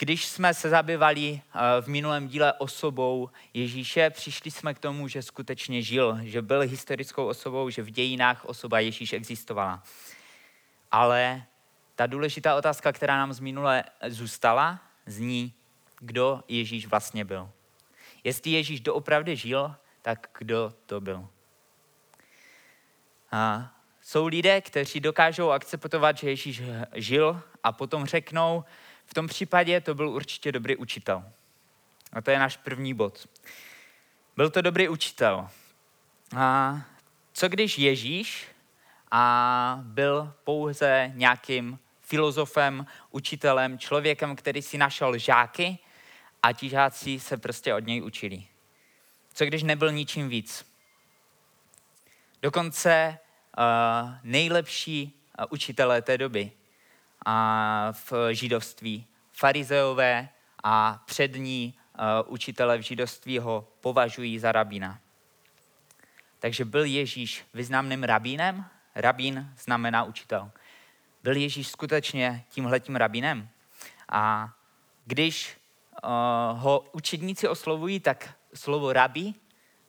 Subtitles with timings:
[0.00, 1.42] když jsme se zabývali
[1.80, 7.26] v minulém díle osobou Ježíše, přišli jsme k tomu, že skutečně žil, že byl historickou
[7.26, 9.82] osobou, že v dějinách osoba Ježíš existovala.
[10.90, 11.42] Ale
[11.94, 15.54] ta důležitá otázka, která nám z minule zůstala, zní,
[15.98, 17.50] kdo Ježíš vlastně byl.
[18.24, 21.28] Jestli Ježíš doopravdy žil, tak kdo to byl?
[23.32, 26.62] A jsou lidé, kteří dokážou akceptovat, že Ježíš
[26.94, 28.64] žil a potom řeknou,
[29.10, 31.24] v tom případě to byl určitě dobrý učitel.
[32.12, 33.28] A to je náš první bod.
[34.36, 35.48] Byl to dobrý učitel.
[36.36, 36.80] A
[37.32, 38.46] co když Ježíš
[39.10, 45.78] a byl pouze nějakým filozofem, učitelem, člověkem, který si našel žáky
[46.42, 48.44] a ti žáci se prostě od něj učili.
[49.34, 50.66] Co když nebyl ničím víc?
[52.42, 53.18] Dokonce
[53.58, 56.52] uh, nejlepší uh, učitelé té doby
[57.26, 57.32] uh,
[57.92, 60.28] v židovství, farizeové
[60.64, 64.98] a přední uh, učitelé v židovství ho považují za rabína.
[66.38, 68.64] Takže byl Ježíš významným rabínem?
[68.94, 70.50] Rabín znamená učitel.
[71.22, 73.48] Byl Ježíš skutečně tímhletím rabínem?
[74.08, 74.52] A
[75.04, 75.56] když
[76.02, 76.10] uh,
[76.60, 79.34] ho učedníci oslovují, tak slovo rabi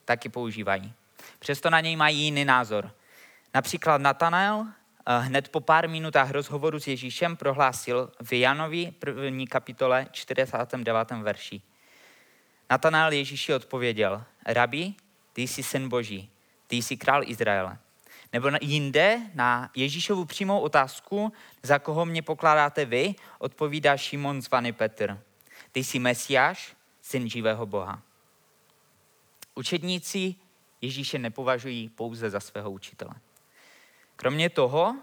[0.06, 0.94] taky používají.
[1.40, 2.92] Přesto na něj mají jiný názor.
[3.54, 4.74] Například Natanael eh,
[5.06, 11.12] hned po pár minutách rozhovoru s Ježíšem prohlásil v Janovi první kapitole 49.
[11.12, 11.62] verši.
[12.70, 14.94] Natanael Ježíši odpověděl, Rabi,
[15.34, 16.30] ty jsi syn Boží,
[16.68, 17.78] ty jsi král Izraele.
[18.34, 25.20] Nebo jinde na Ježíšovu přímou otázku, za koho mě pokládáte vy, odpovídá Šimon zvaný Petr.
[25.72, 28.02] Ty jsi Mesiáš, syn živého Boha.
[29.56, 30.36] Učedníci
[30.82, 33.14] Ježíše nepovažují pouze za svého učitele.
[34.22, 34.96] Kromě toho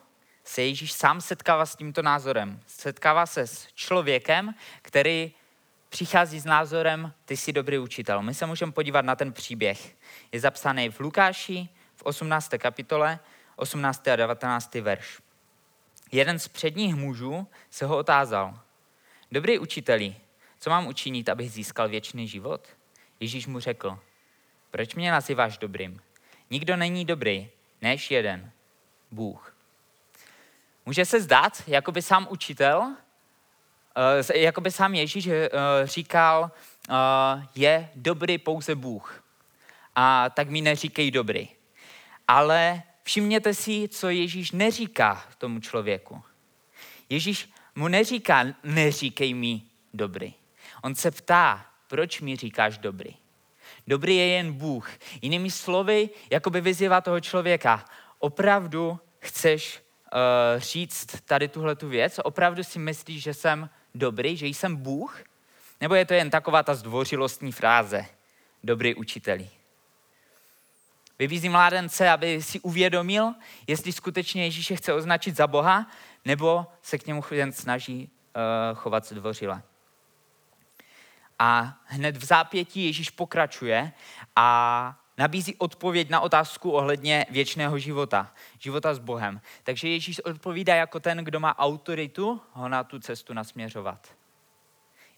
[0.44, 2.60] se Ježíš sám setkává s tímto názorem.
[2.66, 5.32] Setkává se s člověkem, který
[5.88, 8.22] přichází s názorem, ty jsi dobrý učitel.
[8.22, 9.96] My se můžeme podívat na ten příběh.
[10.32, 12.50] Je zapsaný v Lukáši v 18.
[12.58, 13.18] kapitole,
[13.56, 14.08] 18.
[14.08, 14.74] a 19.
[14.74, 15.20] verš.
[16.12, 18.60] Jeden z předních mužů se ho otázal.
[19.32, 20.16] Dobrý učiteli,
[20.60, 22.68] co mám učinit, abych získal věčný život?
[23.20, 23.98] Ježíš mu řekl,
[24.70, 26.00] proč mě nazýváš dobrým?
[26.50, 27.50] Nikdo není dobrý,
[27.82, 28.52] než jeden,
[29.10, 29.54] Bůh.
[30.86, 32.96] Může se zdát, jako by sám učitel,
[34.30, 35.50] eh, jako by sám Ježíš eh,
[35.84, 36.50] říkal,
[36.90, 36.92] eh,
[37.54, 39.24] je dobrý pouze Bůh.
[39.94, 41.48] A tak mi neříkej dobrý.
[42.28, 46.22] Ale všimněte si, co Ježíš neříká tomu člověku.
[47.10, 49.62] Ježíš mu neříká, neříkej mi
[49.94, 50.34] dobrý.
[50.82, 53.16] On se ptá, proč mi říkáš dobrý.
[53.86, 54.90] Dobrý je jen Bůh.
[55.22, 57.84] Jinými slovy, jako by vyzývá toho člověka,
[58.18, 62.20] opravdu chceš uh, říct tady tuhle tu věc?
[62.24, 65.22] Opravdu si myslíš, že jsem dobrý, že jsem Bůh?
[65.80, 68.06] Nebo je to jen taková ta zdvořilostní fráze,
[68.64, 69.50] dobrý učiteli?
[71.18, 73.34] Vybízí mládence, aby si uvědomil,
[73.66, 75.90] jestli skutečně Ježíše chce označit za Boha,
[76.24, 78.10] nebo se k němu jen snaží
[78.70, 79.62] uh, chovat zdvořile.
[81.38, 83.92] A hned v zápětí Ježíš pokračuje
[84.36, 89.40] a nabízí odpověď na otázku ohledně věčného života, života s Bohem.
[89.62, 94.14] Takže Ježíš odpovídá jako ten, kdo má autoritu ho na tu cestu nasměřovat.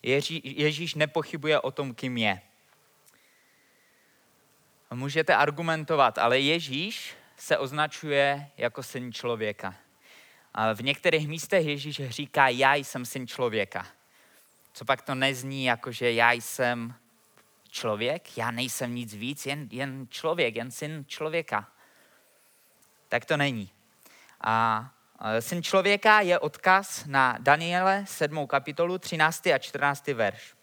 [0.02, 2.40] Ježí, Ježíš nepochybuje o tom, kým je.
[4.94, 9.74] Můžete argumentovat, ale Ježíš se označuje jako syn člověka.
[10.54, 13.86] A v některých místech Ježíš říká, já jsem syn člověka.
[14.72, 16.94] Co pak to nezní jako, že já jsem
[17.70, 21.68] člověk, já nejsem nic víc, jen, jen člověk, jen syn člověka.
[23.08, 23.70] Tak to není.
[24.40, 24.86] A
[25.40, 28.46] syn člověka je odkaz na Daniele 7.
[28.46, 29.46] kapitolu 13.
[29.46, 30.06] a 14.
[30.06, 30.54] verš.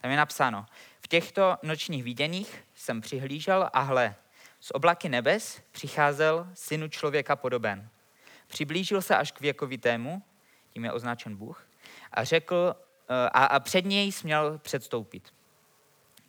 [0.00, 0.66] Tam je napsáno,
[1.00, 4.14] v těchto nočních viděních jsem přihlížel a hle,
[4.60, 7.88] z oblaky nebes přicházel synu člověka podoben.
[8.46, 10.22] Přiblížil se až k věkovitému,
[10.70, 11.68] tím je označen Bůh,
[12.12, 12.76] a řekl,
[13.08, 15.33] a, a před něj směl předstoupit.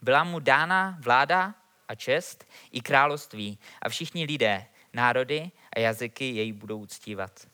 [0.06, 1.56] Byla mu dána vláda
[1.88, 7.48] a čest i království a všichni lidé, národy a jazyky jej budou uctívat.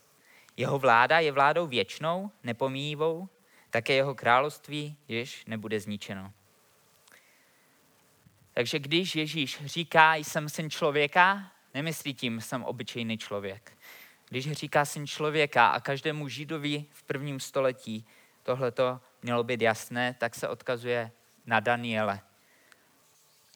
[0.58, 3.30] Jeho vláda je vládou věčnou, nepomíjivou,
[3.70, 6.34] také jeho království již nebude zničeno.
[8.54, 13.78] Takže když Ježíš říká, jsem syn člověka, nemyslí tím, jsem obyčejný člověk.
[14.30, 18.06] Když říká syn člověka a každému židovi v prvním století
[18.44, 21.12] tohleto mělo být jasné, tak se odkazuje
[21.46, 22.22] na Daniele,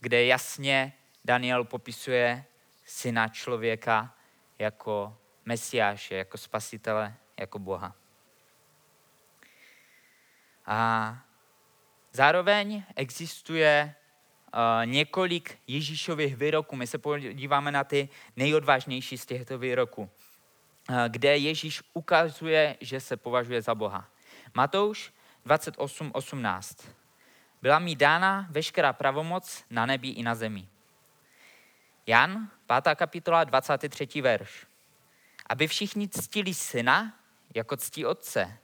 [0.05, 0.93] kde jasně
[1.23, 2.45] Daniel popisuje
[2.85, 4.15] syna člověka
[4.59, 7.95] jako mesiáše, jako spasitele, jako Boha.
[10.65, 11.17] A
[12.11, 13.95] zároveň existuje
[14.53, 16.75] uh, několik Ježíšových výroků.
[16.75, 23.17] My se podíváme na ty nejodvážnější z těchto výroků, uh, kde Ježíš ukazuje, že se
[23.17, 24.09] považuje za Boha.
[24.53, 25.13] Matouš
[25.45, 27.04] 28.18.
[27.65, 30.67] Byla mi dána veškerá pravomoc na nebi i na zemi.
[32.07, 32.49] Jan,
[32.83, 32.95] 5.
[32.95, 34.21] kapitola, 23.
[34.21, 34.65] verš.
[35.49, 37.19] Aby všichni ctili syna,
[37.55, 38.57] jako ctí otce.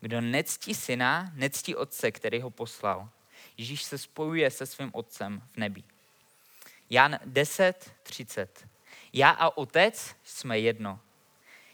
[0.00, 3.08] Kdo nectí syna, nectí otce, který ho poslal.
[3.56, 5.82] Ježíš se spojuje se svým otcem v nebi.
[6.90, 8.68] Jan 10, 30.
[9.12, 11.00] Já a otec jsme jedno.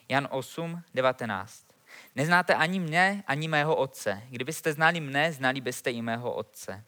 [0.09, 1.72] Jan 8, 19.
[2.17, 4.23] Neznáte ani mne, ani mého otce.
[4.31, 6.85] Kdybyste znali mne, znali byste i mého otce.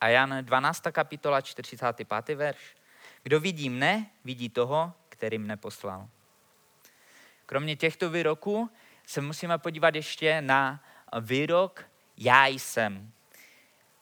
[0.00, 0.82] A Jan 12.
[0.92, 2.34] kapitola, 45.
[2.34, 2.76] verš.
[3.22, 6.08] Kdo vidí mne, vidí toho, který mne poslal.
[7.46, 8.70] Kromě těchto výroků
[9.06, 10.84] se musíme podívat ještě na
[11.20, 11.84] výrok
[12.16, 13.12] já jsem.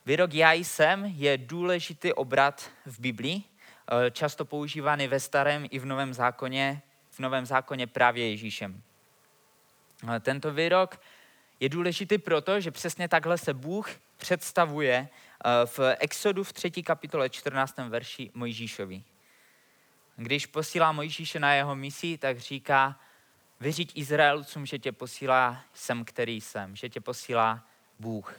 [0.06, 5.86] Výrok já jsem je důležitý obrat v Biblii, eh, často používaný ve starém i v
[5.86, 8.82] novém zákoně, v novém zákoně právě Ježíšem.
[10.06, 11.00] Eh, tento výrok
[11.60, 16.70] je důležitý proto, že přesně takhle se Bůh představuje eh, v Exodu v 3.
[16.70, 17.76] kapitole 14.
[17.88, 19.02] verši Mojžíšovi.
[20.16, 23.00] Když posílá Mojžíše na jeho misi, tak říká,
[23.60, 27.66] vyříď Izraelcům, že tě posílá jsem, který jsem, že tě posílá
[27.98, 28.34] Bůh,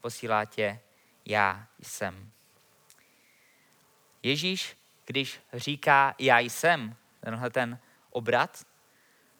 [0.00, 0.80] posílá tě
[1.24, 2.30] já jsem.
[4.22, 4.76] Ježíš,
[5.06, 7.78] když říká já jsem, tenhle ten
[8.10, 8.66] obrat,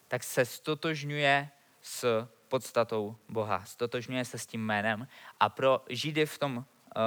[0.08, 1.50] tak se stotožňuje
[1.90, 5.08] s podstatou Boha, stotožňuje se s tím jménem
[5.40, 7.00] a pro Židy v tom eh,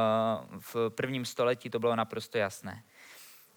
[0.59, 2.83] v prvním století to bylo naprosto jasné.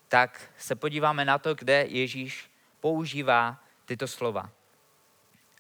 [0.08, 2.50] Tak se podíváme na to, kde Ježíš
[2.80, 4.50] používá tyto slova.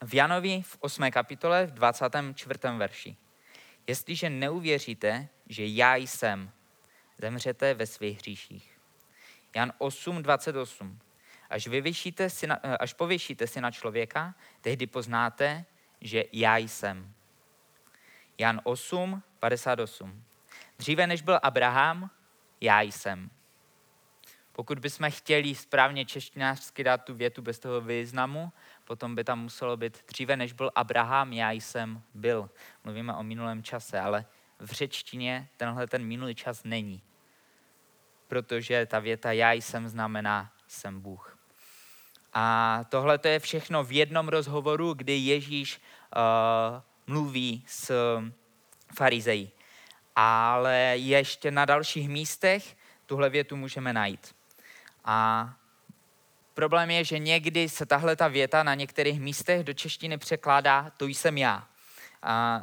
[0.02, 1.10] V Janovi v 8.
[1.10, 2.58] kapitole v 24.
[2.76, 3.16] verši.
[3.86, 6.50] Jestliže neuvěříte, že já jsem,
[7.18, 8.78] zemřete ve svých hříších.
[9.54, 10.98] Jan 8, 28.
[11.50, 15.64] Až, vyvyšíte si na, až povyšíte si na člověka, tehdy poznáte,
[16.00, 17.12] že já jsem.
[18.38, 20.24] Jan 8, 58.
[20.78, 22.10] Dříve než byl Abraham,
[22.60, 23.30] já jsem.
[24.52, 28.52] Pokud bychom chtěli správně češtinářsky dát tu větu bez toho významu,
[28.84, 32.50] potom by tam muselo být dříve, než byl Abraham, já jsem byl.
[32.84, 34.26] Mluvíme o minulém čase, ale
[34.58, 37.02] v řečtině tenhle ten minulý čas není.
[38.28, 41.35] Protože ta věta já jsem znamená jsem Bůh.
[42.38, 45.80] A tohle to je všechno v jednom rozhovoru, kdy Ježíš
[46.16, 46.22] uh,
[47.06, 47.92] mluví s
[48.94, 49.50] farizejí.
[50.16, 54.34] Ale ještě na dalších místech tuhle větu můžeme najít.
[55.04, 55.50] A
[56.54, 61.06] problém je, že někdy se tahle ta věta na některých místech do češtiny překládá to
[61.06, 61.68] jsem já.
[62.22, 62.62] A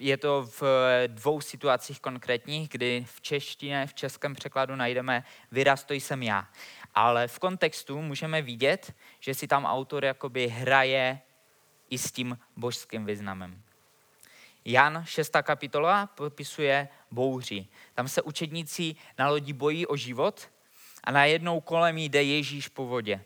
[0.00, 0.62] je to v
[1.06, 6.48] dvou situacích konkrétních, kdy v češtině, v českém překladu najdeme výraz to jsem já.
[6.94, 11.20] Ale v kontextu můžeme vidět, že si tam autor jakoby hraje
[11.90, 13.62] i s tím božským významem.
[14.64, 15.32] Jan 6.
[15.42, 17.66] kapitola popisuje bouři.
[17.94, 20.50] Tam se učedníci na lodi bojí o život
[21.04, 23.24] a najednou kolem jde Ježíš po vodě.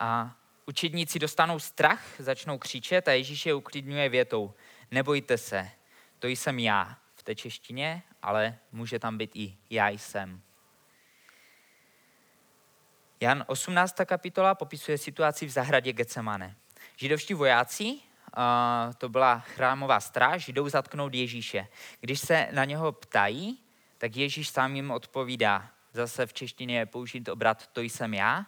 [0.00, 0.36] A
[0.66, 4.54] učedníci dostanou strach, začnou křičet a Ježíš je uklidňuje větou.
[4.90, 5.70] Nebojte se,
[6.18, 10.42] to jsem já v té češtině, ale může tam být i já jsem.
[13.22, 13.96] Jan 18.
[14.04, 16.56] kapitola popisuje situaci v zahradě Getsemane.
[16.96, 17.98] Židovští vojáci,
[18.98, 21.68] to byla chrámová stráž, jdou zatknout Ježíše.
[22.00, 23.58] Když se na něho ptají,
[23.98, 25.68] tak Ježíš sám jim odpovídá.
[25.92, 28.46] Zase v češtině je použít obrat to jsem já,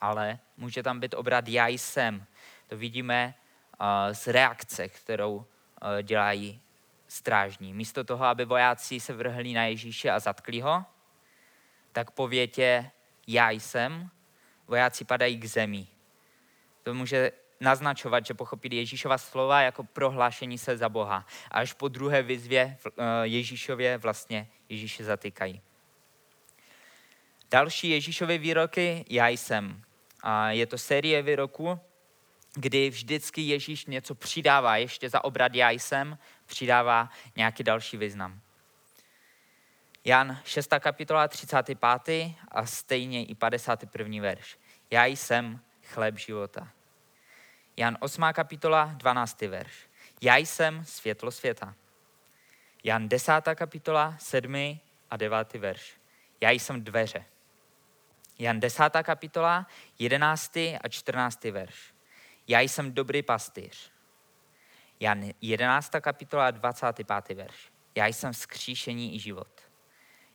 [0.00, 2.26] ale může tam být obrat já jsem.
[2.66, 3.34] To vidíme
[4.12, 5.46] z reakce, kterou
[6.02, 6.60] dělají
[7.08, 7.74] strážní.
[7.74, 10.84] Místo toho, aby vojáci se vrhli na Ježíše a zatkli ho,
[11.92, 12.90] tak po větě
[13.26, 14.10] já jsem,
[14.66, 15.86] vojáci padají k zemi.
[16.82, 21.26] To může naznačovat, že pochopili Ježíšova slova jako prohlášení se za Boha.
[21.50, 25.60] A až po druhé výzvě eh, Ježíšově vlastně Ježíše zatýkají.
[27.50, 29.82] Další Ježíšové výroky, já jsem.
[30.22, 31.80] A je to série výroků,
[32.54, 38.40] kdy vždycky Ježíš něco přidává, ještě za obrad já jsem, přidává nějaký další význam.
[40.06, 40.68] Jan 6.
[40.80, 42.34] kapitola 35.
[42.48, 44.22] a stejně i 51.
[44.22, 44.58] verš.
[44.90, 46.68] Já jsem chléb života.
[47.76, 48.24] Jan 8.
[48.32, 49.40] kapitola 12.
[49.40, 49.72] verš.
[50.20, 51.74] Já jsem světlo světa.
[52.84, 53.32] Jan 10.
[53.54, 54.78] kapitola 7.
[55.10, 55.52] a 9.
[55.54, 55.94] verš.
[56.40, 57.24] Já jsem dveře.
[58.38, 58.82] Jan 10.
[59.02, 59.66] kapitola
[59.98, 60.56] 11.
[60.56, 61.44] a 14.
[61.44, 61.94] verš.
[62.48, 63.92] Já jsem dobrý pastýř.
[65.00, 65.90] Jan 11.
[66.00, 67.36] kapitola 25.
[67.36, 67.70] verš.
[67.94, 69.53] Já jsem vzkříšení i život.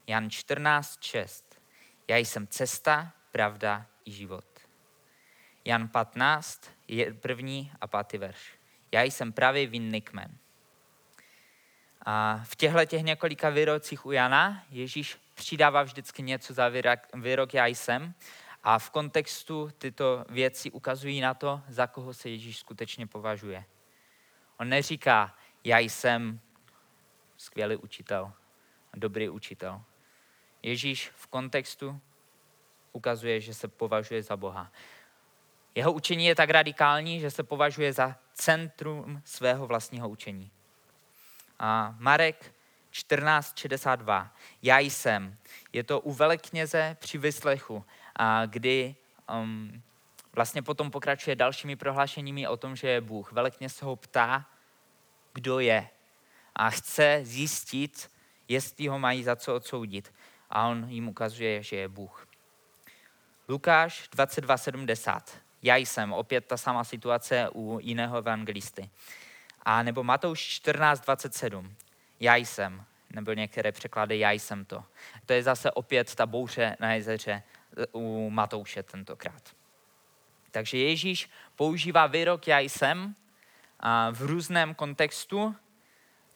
[0.09, 1.03] Jan 14.
[1.03, 1.61] 6.
[2.07, 4.45] Já jsem cesta, pravda i život.
[5.65, 8.53] Jan 15, je první a pátý verš.
[8.91, 10.37] Já jsem pravý vinný kmen.
[12.01, 17.53] A v těchto těch několika výrocích u Jana Ježíš přidává vždycky něco za výrok, výrok
[17.53, 18.13] já jsem
[18.63, 23.65] a v kontextu tyto věci ukazují na to, za koho se Ježíš skutečně považuje.
[24.57, 26.39] On neříká, já jsem
[27.37, 28.33] skvělý učitel,
[28.93, 29.81] dobrý učitel.
[30.63, 32.01] Ježíš v kontextu
[32.91, 34.71] ukazuje, že se považuje za Boha.
[35.75, 40.51] Jeho učení je tak radikální, že se považuje za centrum svého vlastního učení.
[41.59, 42.53] A Marek
[42.91, 44.29] 14.62.
[44.61, 45.37] Já jsem.
[45.73, 47.85] Je to u velekněze při vyslechu,
[48.15, 48.95] a kdy
[49.41, 49.81] um,
[50.33, 53.31] vlastně potom pokračuje dalšími prohlášeními o tom, že je Bůh.
[53.31, 54.45] Velekněz ho ptá,
[55.33, 55.89] kdo je.
[56.55, 58.11] A chce zjistit,
[58.47, 60.13] jestli ho mají za co odsoudit.
[60.49, 62.27] A on jim ukazuje, že je Bůh.
[63.49, 65.21] Lukáš 22.70.
[65.61, 66.13] Já jsem.
[66.13, 68.89] Opět ta samá situace u jiného evangelisty.
[69.63, 71.71] A nebo Matouš 14.27.
[72.19, 72.83] Já jsem.
[73.13, 74.83] Nebo některé překlady já jsem to.
[75.25, 77.43] To je zase opět ta bouře na jezeře
[77.77, 79.55] eh, u Matouše tentokrát.
[80.51, 83.15] Takže Ježíš používá výrok já jsem
[84.11, 85.55] v různém kontextu.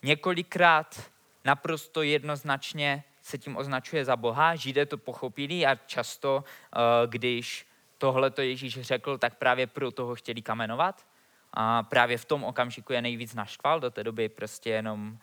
[0.04, 1.12] Několikrát
[1.46, 4.56] naprosto jednoznačně se tím označuje za Boha.
[4.56, 10.16] Židé to pochopili a často, eh, když tohle to Ježíš řekl, tak právě pro toho
[10.16, 11.08] chtěli kamenovat.
[11.54, 15.18] A právě v tom okamžiku je nejvíc naštval, do té doby prostě jenom uh,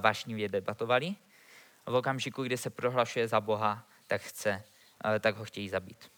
[0.00, 1.14] vášnivě debatovali.
[1.86, 4.62] V okamžiku, kdy se prohlašuje za Boha, tak, chce,
[5.04, 6.13] uh, tak ho chtějí zabít.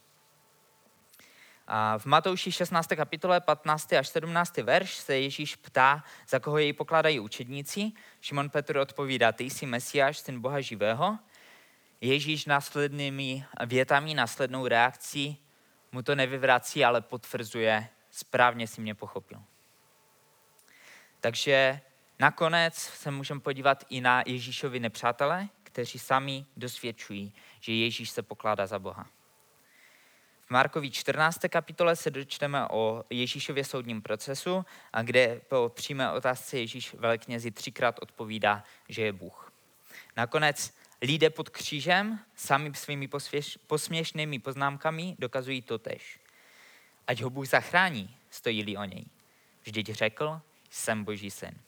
[1.66, 2.88] A v Matouši 16.
[2.88, 3.92] kapitole 15.
[3.92, 4.56] až 17.
[4.56, 7.92] verš se Ježíš ptá, za koho jej pokládají učedníci.
[8.20, 11.18] Šimon Petr odpovídá, ty jsi Mesiáš, syn Boha živého.
[12.00, 15.38] Ježíš následnými větami, následnou reakcí
[15.92, 19.42] mu to nevyvrací, ale potvrzuje, správně si mě pochopil.
[21.20, 21.80] Takže
[22.18, 28.66] nakonec se můžeme podívat i na Ježíšovi nepřátele, kteří sami dosvědčují, že Ježíš se pokládá
[28.66, 29.15] za Boha.
[30.46, 31.38] V Markovi 14.
[31.48, 37.98] kapitole se dočteme o Ježíšově soudním procesu, a kde po přímé otázce Ježíš veleknězi třikrát
[38.02, 39.52] odpovídá, že je Bůh.
[40.16, 43.08] Nakonec lidé pod křížem sami svými
[43.66, 46.20] posměšnými poznámkami dokazují to tež.
[47.06, 49.04] Ať ho Bůh zachrání, stojí-li o něj.
[49.62, 51.58] Vždyť řekl, jsem Boží syn.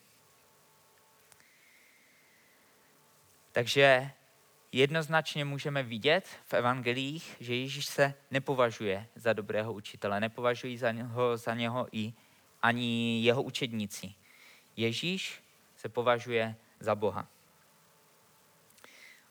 [3.52, 4.10] Takže
[4.72, 11.36] jednoznačně můžeme vidět v evangelích, že Ježíš se nepovažuje za dobrého učitele, nepovažují za něho,
[11.36, 12.12] za něho i
[12.62, 14.14] ani jeho učedníci.
[14.76, 15.42] Ježíš
[15.76, 17.28] se považuje za Boha.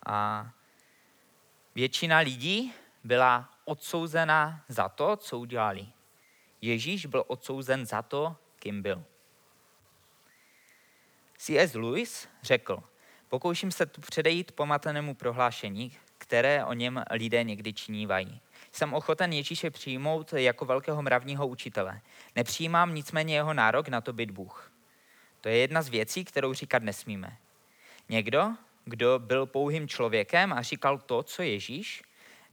[0.06, 0.50] A
[1.76, 5.88] většina lidí byla odsouzena za to, co udělali.
[6.62, 9.06] Ježíš byl odsouzen za to, kým byl.
[11.38, 11.74] C.S.
[11.74, 12.84] Lewis řekl,
[13.30, 18.42] pokouším se tu předejít pomatenému prohlášení, které o něm lidé někdy činívají.
[18.72, 22.02] Jsem ochoten Ježíše přijmout jako velkého mravního učitele.
[22.36, 24.72] Nepřijímám nicméně jeho nárok na to být Bůh.
[25.42, 27.38] To je jedna z věcí, kterou říkat nesmíme.
[28.10, 28.54] Někdo,
[28.86, 32.04] kdo byl pouhým člověkem a říkal to, co Ježíš,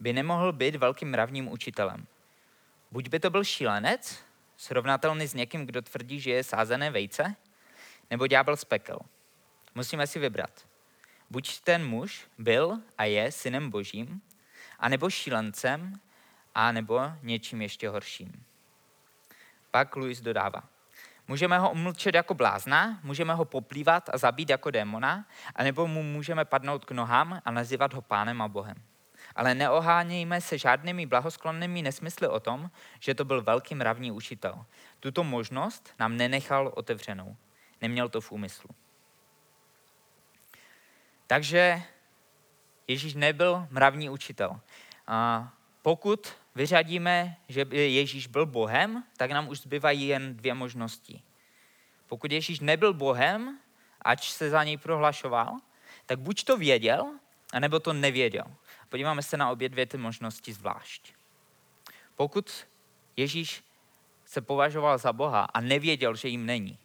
[0.00, 2.06] by nemohl být velkým mravním učitelem.
[2.90, 4.24] Buď by to byl šílenec,
[4.56, 7.34] srovnatelný s někým, kdo tvrdí, že je sázené vejce,
[8.10, 8.98] nebo ďábel z pekel.
[9.74, 10.66] Musíme si vybrat.
[11.30, 14.22] Buď ten muž byl a je synem božím,
[14.78, 16.00] anebo šílencem,
[16.54, 18.44] a nebo něčím ještě horším.
[19.70, 20.62] Pak Louis dodává.
[21.28, 26.44] Můžeme ho umlčet jako blázna, můžeme ho poplývat a zabít jako démona, anebo mu můžeme
[26.44, 28.76] padnout k nohám a nazývat ho pánem a bohem.
[29.36, 34.64] Ale neohánějme se žádnými blahosklonnými nesmysly o tom, že to byl velký mravní učitel.
[35.00, 37.36] Tuto možnost nám nenechal otevřenou.
[37.80, 38.70] Neměl to v úmyslu.
[41.26, 41.82] Takže
[42.88, 44.60] Ježíš nebyl mravní učitel.
[45.06, 45.52] A
[45.82, 51.22] pokud vyřadíme, že Ježíš byl Bohem, tak nám už zbývají jen dvě možnosti.
[52.06, 53.58] Pokud Ježíš nebyl Bohem,
[54.02, 55.56] ač se za něj prohlašoval,
[56.06, 57.18] tak buď to věděl,
[57.52, 58.44] anebo to nevěděl.
[58.88, 61.12] Podíváme se na obě dvě ty možnosti zvlášť.
[62.16, 62.66] Pokud
[63.16, 63.64] Ježíš
[64.24, 66.78] se považoval za Boha a nevěděl, že jim není,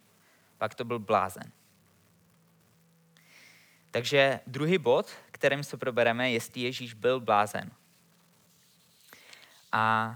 [0.58, 1.52] pak to byl blázen.
[3.92, 7.72] Takže druhý bod, kterým se probereme, jestli Ježíš byl blázen.
[9.72, 10.16] A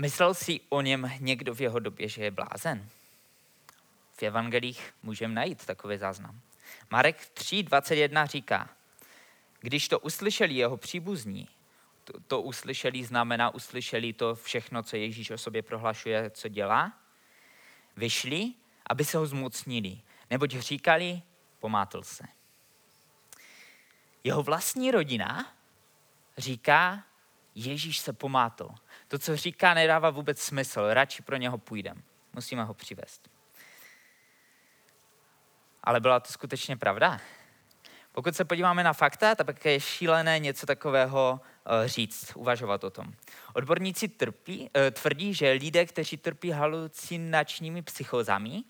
[0.00, 2.88] myslel si o něm někdo v jeho době, že je blázen?
[4.20, 6.40] v evangelích můžeme najít takový záznam.
[6.90, 8.70] Marek 3.21 říká,
[9.60, 11.48] když to uslyšeli jeho příbuzní,
[12.04, 16.92] to, to uslyšeli znamená, uslyšeli to všechno, co Ježíš o sobě prohlašuje, co dělá,
[17.96, 18.52] vyšli,
[18.86, 21.22] aby se ho zmocnili, neboť říkali,
[21.60, 22.24] pomátl se.
[24.24, 25.52] Jeho vlastní rodina
[26.38, 27.04] říká,
[27.54, 28.68] Ježíš se pomátl.
[29.08, 32.02] To, co říká, nedává vůbec smysl, radši pro něho půjdem.
[32.32, 33.30] Musíme ho přivést.
[35.82, 37.20] Ale byla to skutečně pravda?
[38.12, 43.12] Pokud se podíváme na fakta, tak je šílené něco takového eh, říct, uvažovat o tom.
[43.52, 48.64] Odborníci trpí, eh, tvrdí, že lidé, kteří trpí halucinačními psychozami,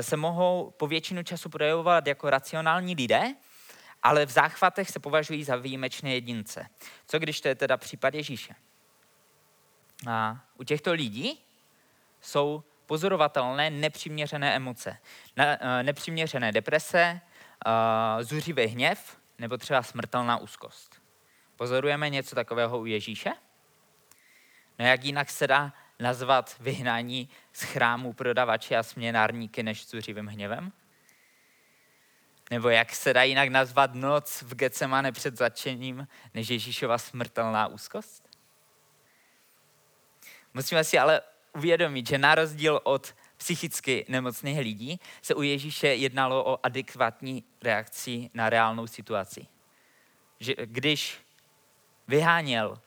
[0.00, 3.34] se mohou po většinu času projevovat jako racionální lidé,
[4.02, 6.66] ale v záchvatech se považují za výjimečné jedince.
[7.06, 8.54] Co když to je teda případ Ježíše?
[10.10, 11.44] A u těchto lidí
[12.20, 14.98] jsou pozorovatelné nepřiměřené emoce.
[15.36, 17.20] Ne, nepřiměřené deprese,
[18.20, 21.02] zuřivý hněv nebo třeba smrtelná úzkost.
[21.56, 23.32] Pozorujeme něco takového u Ježíše?
[24.78, 30.72] No jak jinak se dá nazvat vyhnání z chrámu prodavače a směnárníky než zuřivým hněvem?
[32.50, 38.28] Nebo jak se dá jinak nazvat noc v Getsemane před začením než Ježíšova smrtelná úzkost?
[40.54, 41.20] Musíme si ale
[41.54, 48.30] uvědomit, že na rozdíl od psychicky nemocných lidí se u Ježíše jednalo o adekvátní reakci
[48.34, 49.46] na reálnou situaci.
[50.40, 51.18] Že když
[52.08, 52.78] vyháněl uh,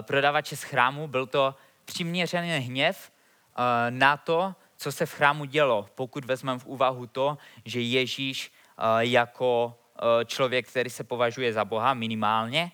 [0.00, 1.54] prodavače z chrámu, byl to
[1.92, 7.38] přiměřený hněv uh, na to, co se v chrámu dělo, pokud vezmeme v úvahu to,
[7.64, 12.72] že Ježíš uh, jako uh, člověk, který se považuje za Boha minimálně,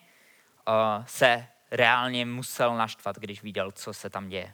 [1.07, 4.53] se reálně musel naštvat, když viděl, co se tam děje.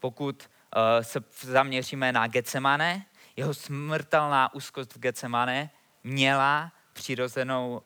[0.00, 0.50] Pokud
[1.00, 5.70] se zaměříme na Getsemane, jeho smrtelná úzkost v Getsemane
[6.04, 7.82] měla přirozenou,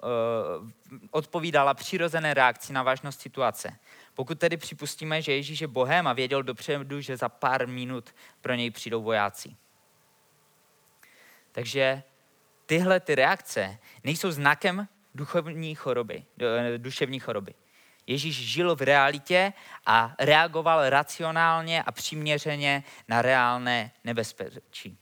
[1.10, 3.76] odpovídala přirozené reakci na vážnost situace.
[4.14, 8.54] Pokud tedy připustíme, že Ježíš je Bohem a věděl dopředu, že za pár minut pro
[8.54, 9.56] něj přijdou vojáci.
[11.52, 12.02] Takže
[12.66, 16.24] tyhle ty reakce nejsou znakem duchovní choroby,
[16.76, 17.54] duševní choroby.
[18.06, 19.52] Ježíš žil v realitě
[19.86, 24.98] a reagoval racionálně a přiměřeně na reálné nebezpečí.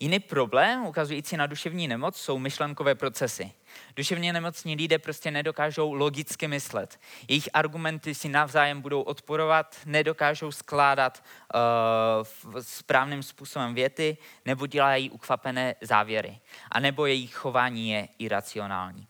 [0.00, 3.52] Jiný problém, ukazující na duševní nemoc, jsou myšlenkové procesy.
[3.96, 7.00] Duševně nemocní lidé prostě nedokážou logicky myslet.
[7.28, 15.74] Jejich argumenty si navzájem budou odporovat, nedokážou skládat uh, správným způsobem věty nebo dělají ukvapené
[15.80, 16.40] závěry.
[16.70, 19.06] A nebo jejich chování je iracionální.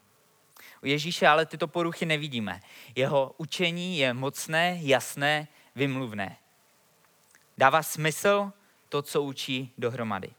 [0.83, 2.61] U Ježíše ale tyto poruchy nevidíme.
[2.97, 6.37] Jeho učení je mocné, jasné, vymluvné.
[7.59, 8.53] Dává smysl
[8.89, 10.31] to, co učí dohromady.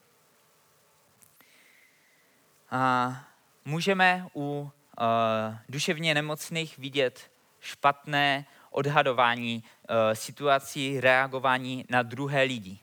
[2.71, 3.32] A
[3.65, 12.79] můžeme u uh, duševně nemocných vidět špatné odhadování uh, situací, reagování na druhé lidi.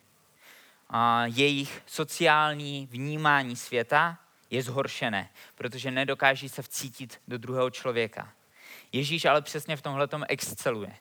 [0.92, 4.18] Uh, jejich sociální vnímání světa
[4.50, 8.32] je zhoršené, protože nedokáží se vcítit do druhého člověka.
[8.92, 10.96] Ježíš ale přesně v tomhle exceluje.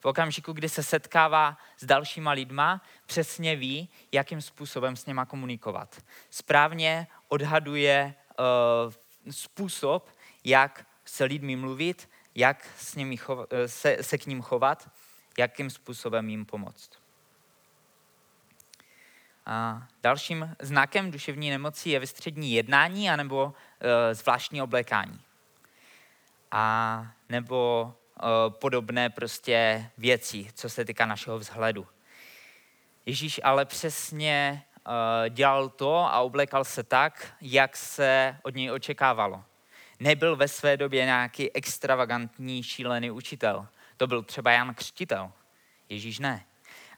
[0.00, 6.02] V okamžiku, kdy se setkává s dalšíma lidma, přesně ví, jakým způsobem s něma komunikovat.
[6.30, 8.92] Správně odhaduje uh,
[9.30, 10.10] způsob,
[10.44, 14.90] jak se lidmi mluvit, jak s nimi chovat, se, se k ním chovat,
[15.38, 16.90] jakým způsobem jim pomoct.
[19.46, 25.20] A dalším znakem duševní nemoci je vystřední jednání anebo e, zvláštní oblékání.
[26.50, 31.86] A nebo e, podobné prostě věci, co se týká našeho vzhledu.
[33.06, 34.64] Ježíš ale přesně
[35.28, 39.44] dělal to a oblékal se tak, jak se od něj očekávalo.
[40.00, 43.66] Nebyl ve své době nějaký extravagantní, šílený učitel.
[43.96, 45.32] To byl třeba Jan Křtitel.
[45.88, 46.46] Ježíš ne.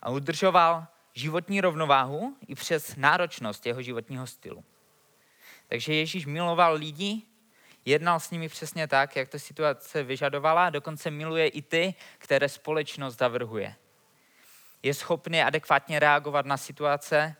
[0.03, 4.65] A udržoval životní rovnováhu i přes náročnost jeho životního stylu.
[5.69, 7.23] Takže Ježíš miloval lidi,
[7.85, 13.19] jednal s nimi přesně tak, jak to situace vyžadovala, dokonce miluje i ty, které společnost
[13.19, 13.75] zavrhuje.
[14.83, 17.37] Je schopný adekvátně reagovat na situace,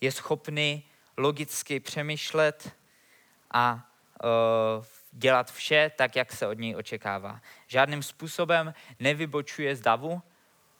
[0.00, 0.84] je schopný
[1.16, 2.76] logicky přemýšlet
[3.50, 3.90] a
[4.24, 7.40] uh, dělat vše tak, jak se od něj očekává.
[7.66, 10.22] Žádným způsobem nevybočuje z davu,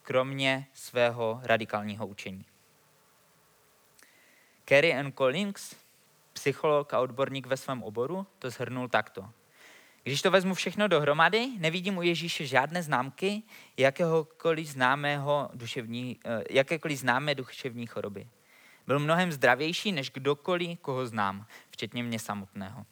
[0.03, 2.45] kromě svého radikálního učení.
[4.65, 5.13] Kerry N.
[5.13, 5.77] Collins,
[6.33, 9.31] psycholog a odborník ve svém oboru, to shrnul takto.
[10.03, 13.43] Když to vezmu všechno dohromady, nevidím u Ježíše žádné známky
[13.77, 18.29] jakéhokoliv známého duševní, eh, jakékoliv známé duševní choroby.
[18.87, 22.87] Byl mnohem zdravější než kdokoliv, koho znám, včetně mě samotného.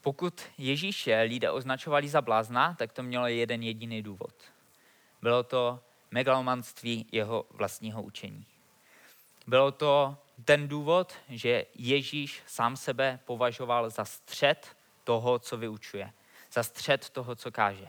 [0.00, 4.34] Pokud Ježíše lidé označovali za blázna, tak to mělo jeden jediný důvod.
[5.22, 8.46] Bylo to megalomanství jeho vlastního učení.
[9.46, 16.12] Bylo to ten důvod, že Ježíš sám sebe považoval za střed toho, co vyučuje,
[16.52, 17.88] za střed toho, co káže.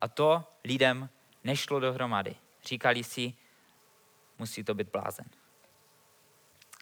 [0.00, 1.08] A to lidem
[1.44, 2.36] nešlo dohromady.
[2.64, 3.34] Říkali si,
[4.38, 5.26] musí to být blázen.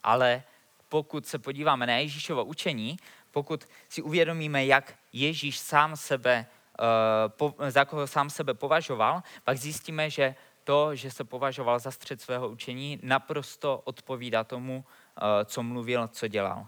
[0.02, 0.42] Ale
[0.88, 2.96] pokud se podíváme na Ježíšovo učení,
[3.30, 6.46] pokud si uvědomíme, jak Ježíš sám sebe,
[7.60, 12.20] eh, za koho sám sebe považoval, pak zjistíme, že to, že se považoval za střed
[12.20, 16.66] svého učení, naprosto odpovídá tomu, eh, co mluvil, co dělal.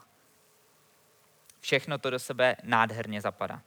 [1.61, 3.62] Všechno to do sebe nádherně zapadá.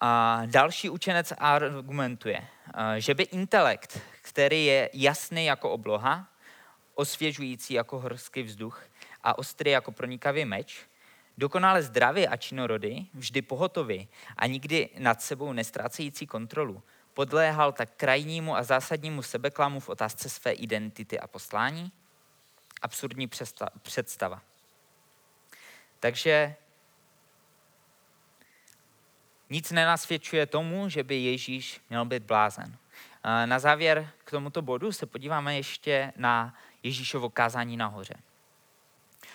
[0.00, 6.28] A další učenec argumentuje, eh, že by intelekt, který je jasný jako obloha,
[6.94, 8.84] osvěžující jako horský vzduch
[9.22, 10.80] a ostrý jako pronikavý meč,
[11.38, 16.82] dokonale zdravý a činorody, vždy pohotový a nikdy nad sebou nestrácející kontrolu,
[17.14, 21.92] podléhal tak krajnímu a zásadnímu sebeklamu v otázce své identity a poslání?
[22.82, 23.28] Absurdní
[23.82, 24.42] představa.
[26.00, 26.54] Takže
[29.50, 32.78] nic nenasvědčuje tomu, že by Ježíš měl být blázen.
[33.46, 38.14] Na závěr k tomuto bodu se podíváme ještě na Ježíšovo kázání nahoře.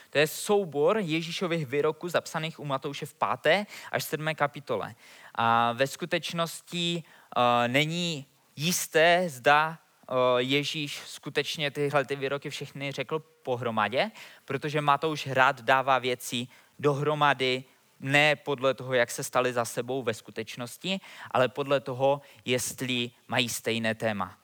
[0.10, 3.66] To je soubor Ježíšových výroků zapsaných u Matouše v 5.
[3.92, 4.36] až 7.
[4.36, 4.96] kapitole.
[5.36, 7.04] A ve skutečnosti
[7.38, 8.26] uh, není
[8.56, 9.78] jisté, zda
[10.10, 14.12] uh, Ježíš skutečně tyhle ty výroky všechny řekl pohromadě,
[14.46, 16.48] protože Matouš rád dává věci
[16.80, 17.64] dohromady,
[18.02, 21.00] ne podle toho, jak se staly za sebou ve skutečnosti,
[21.32, 24.38] ale podle toho, jestli mají stejné téma.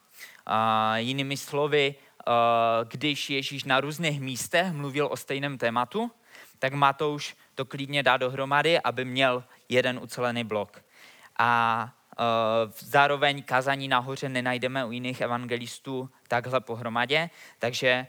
[0.48, 1.96] Uh, jinými slovy,
[2.28, 6.12] Eh, když Ježíš na různých místech mluvil o stejném tématu,
[6.60, 10.84] tak Matouš to klidně dá dohromady, aby měl jeden ucelený blok.
[11.40, 12.24] A eh,
[12.78, 18.08] zároveň kazání nahoře nenajdeme u jiných evangelistů takhle pohromadě, takže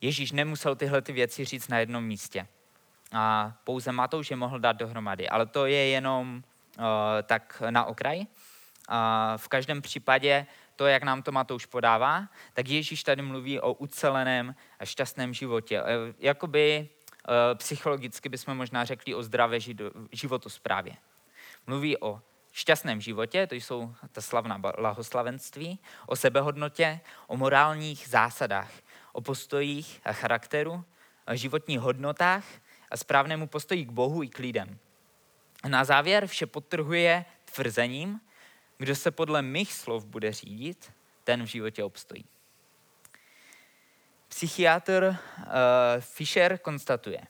[0.00, 2.46] Ježíš nemusel tyhle ty věci říct na jednom místě.
[3.12, 5.28] A pouze Matouš je mohl dát dohromady.
[5.28, 6.42] Ale to je jenom
[6.78, 6.84] uh,
[7.22, 8.18] tak na okraj.
[8.18, 8.26] Uh,
[9.36, 14.54] v každém případě to, jak nám to Matouš podává, tak Ježíš tady mluví o uceleném
[14.78, 15.80] a šťastném životě.
[15.80, 15.84] E,
[16.18, 16.88] jakoby
[17.28, 19.58] e, psychologicky bychom možná řekli o zdravé
[20.12, 20.92] životosprávě.
[21.66, 22.20] Mluví o
[22.52, 28.72] šťastném životě, to jsou ta slavná blahoslavenství, o sebehodnotě, o morálních zásadách,
[29.12, 30.84] o postojích a charakteru,
[31.26, 32.44] o životních hodnotách
[32.90, 34.78] a správnému postoji k Bohu i k lidem.
[35.68, 38.20] Na závěr vše podtrhuje tvrzením,
[38.78, 40.92] kdo se podle mých slov bude řídit,
[41.24, 42.24] ten v životě obstojí.
[44.28, 45.44] Psychiatr uh,
[46.00, 47.20] Fischer konstatuje,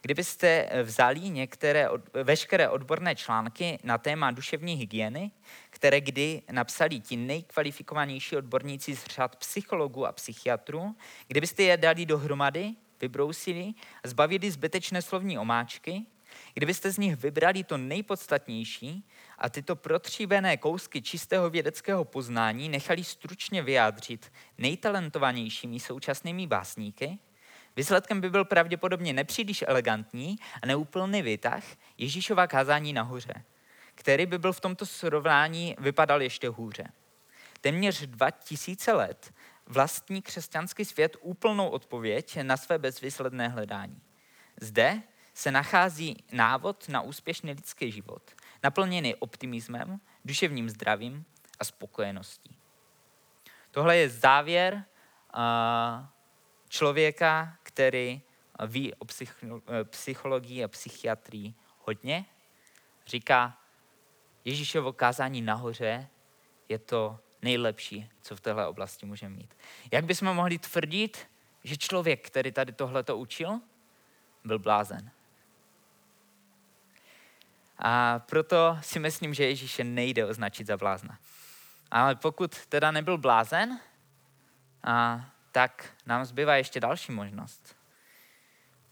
[0.00, 1.88] kdybyste vzali některé,
[2.22, 5.30] veškeré odborné články na téma duševní hygieny,
[5.70, 10.96] které kdy napsali ti nejkvalifikovanější odborníci z řad psychologů a psychiatrů,
[11.28, 16.02] kdybyste je dali dohromady, vybrousili a zbavili zbytečné slovní omáčky,
[16.54, 23.62] kdybyste z nich vybrali to nejpodstatnější, a tyto protříbené kousky čistého vědeckého poznání nechali stručně
[23.62, 27.18] vyjádřit nejtalentovanějšími současnými básníky,
[27.76, 31.64] výsledkem by byl pravděpodobně nepříliš elegantní a neúplný výtah
[31.98, 33.44] Ježíšova kázání nahoře,
[33.94, 36.88] který by byl v tomto srovnání vypadal ještě hůře.
[37.60, 39.34] Téměř dva tisíce let
[39.66, 44.00] vlastní křesťanský svět úplnou odpověď na své bezvýsledné hledání.
[44.60, 45.02] Zde
[45.34, 48.22] se nachází návod na úspěšný lidský život–
[48.62, 51.24] naplněný optimismem, duševním zdravím
[51.60, 52.56] a spokojeností.
[53.70, 54.84] Tohle je závěr
[56.68, 58.22] člověka, který
[58.66, 59.04] ví o
[59.84, 62.24] psychologii a psychiatrii hodně.
[63.06, 63.58] Říká,
[64.44, 66.08] Ježíšovo kázání nahoře
[66.68, 69.54] je to nejlepší, co v téhle oblasti můžeme mít.
[69.92, 71.26] Jak bychom mohli tvrdit,
[71.64, 73.60] že člověk, který tady tohle to učil,
[74.44, 75.10] byl blázen?
[77.78, 81.18] A proto si myslím, že Ježíše nejde označit za blázna.
[81.90, 83.80] Ale pokud teda nebyl blázen,
[84.82, 87.76] a, tak nám zbývá ještě další možnost.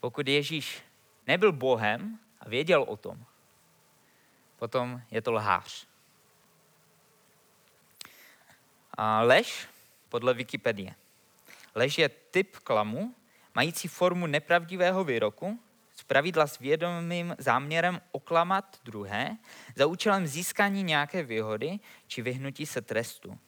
[0.00, 0.82] Pokud Ježíš
[1.26, 3.24] nebyl Bohem a věděl o tom,
[4.56, 5.86] potom je to lhář.
[8.96, 9.68] A lež
[10.08, 10.94] podle Wikipedie.
[11.74, 13.14] Lež je typ klamu,
[13.54, 15.60] mající formu nepravdivého výroku,
[16.06, 19.36] pravidla s vědomým záměrem oklamat druhé
[19.76, 23.38] za účelem získání nějaké výhody či vyhnutí se trestu.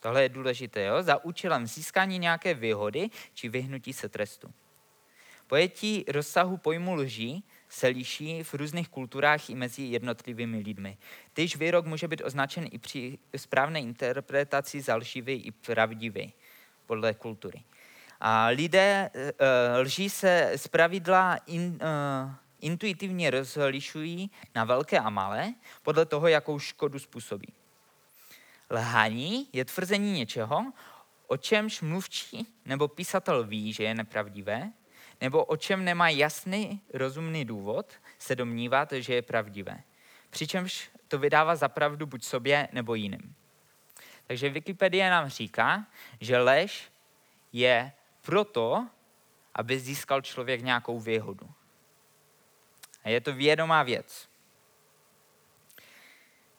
[0.00, 1.02] Tohle je důležité, jo?
[1.02, 4.52] Za účelem získání nějaké výhody či vyhnutí se trestu.
[5.46, 10.98] Pojetí rozsahu pojmu lží se liší v různých kulturách i mezi jednotlivými lidmi.
[11.32, 16.32] Tyž výrok může být označen i při správné interpretaci za lživý i pravdivý
[16.86, 17.62] podle kultury.
[18.20, 22.30] A lidé uh, lží se z pravidla in, uh,
[22.60, 27.52] intuitivně rozlišují na velké a malé podle toho, jakou škodu způsobí.
[28.70, 30.72] Lhání je tvrzení něčeho,
[31.26, 34.72] o čemž mluvčí nebo písatel ví, že je nepravdivé,
[35.22, 39.82] nebo o čem nemá jasný, rozumný důvod se domnívat, že je pravdivé.
[40.30, 43.34] Přičemž to vydává za pravdu buď sobě nebo jiným.
[44.26, 45.86] Takže Wikipedie nám říká,
[46.20, 46.92] že lež
[47.52, 48.88] je proto,
[49.54, 51.50] aby získal člověk nějakou výhodu.
[53.04, 54.28] A je to vědomá věc.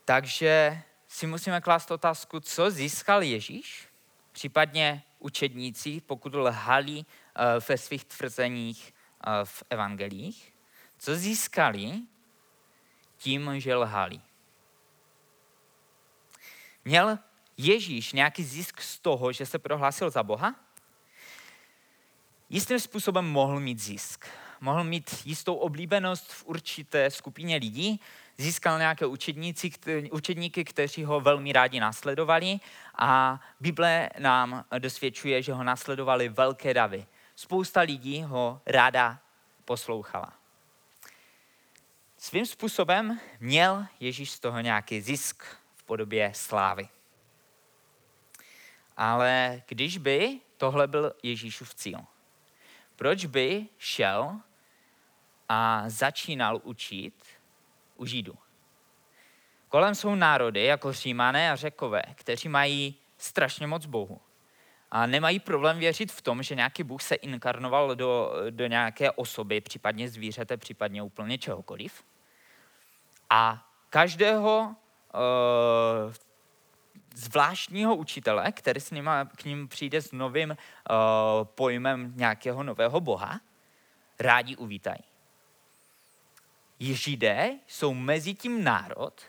[0.05, 3.87] Takže si musíme klást otázku, co získal Ježíš,
[4.31, 7.05] případně učedníci, pokud lhali
[7.69, 10.53] ve svých tvrzeních eh, v evangelích,
[10.97, 11.91] co získali
[13.17, 14.21] tím, že lhali.
[16.85, 17.19] Měl
[17.57, 20.55] Ježíš nějaký zisk z toho, že se prohlásil za Boha?
[22.49, 24.25] Jistým způsobem mohl mít zisk.
[24.61, 27.99] Mohl mít jistou oblíbenost v určité skupině lidí,
[28.37, 29.71] získal nějaké učedníci,
[30.11, 32.59] učedníky, kteří ho velmi rádi následovali
[32.97, 37.05] a Bible nám dosvědčuje, že ho následovali velké davy.
[37.35, 39.19] Spousta lidí ho ráda
[39.65, 40.33] poslouchala.
[42.17, 45.43] Svým způsobem měl Ježíš z toho nějaký zisk
[45.75, 46.89] v podobě slávy.
[48.97, 51.99] Ale když by tohle byl Ježíšův cíl,
[52.95, 54.41] proč by šel
[55.49, 57.25] a začínal učit
[57.95, 58.37] u Židů?
[59.69, 64.21] Kolem jsou národy jako Římané a Řekové, kteří mají strašně moc Bohu.
[64.93, 69.61] A nemají problém věřit v tom, že nějaký Bůh se inkarnoval do, do nějaké osoby,
[69.61, 72.03] případně zvířete, případně úplně čehokoliv.
[73.29, 74.75] A každého
[75.13, 76.13] uh,
[77.15, 80.55] zvláštního učitele, který s nima, k ním přijde s novým uh,
[81.43, 83.39] pojmem nějakého nového boha,
[84.19, 85.03] rádi uvítají.
[86.79, 89.21] Židé jsou mezi tím národ,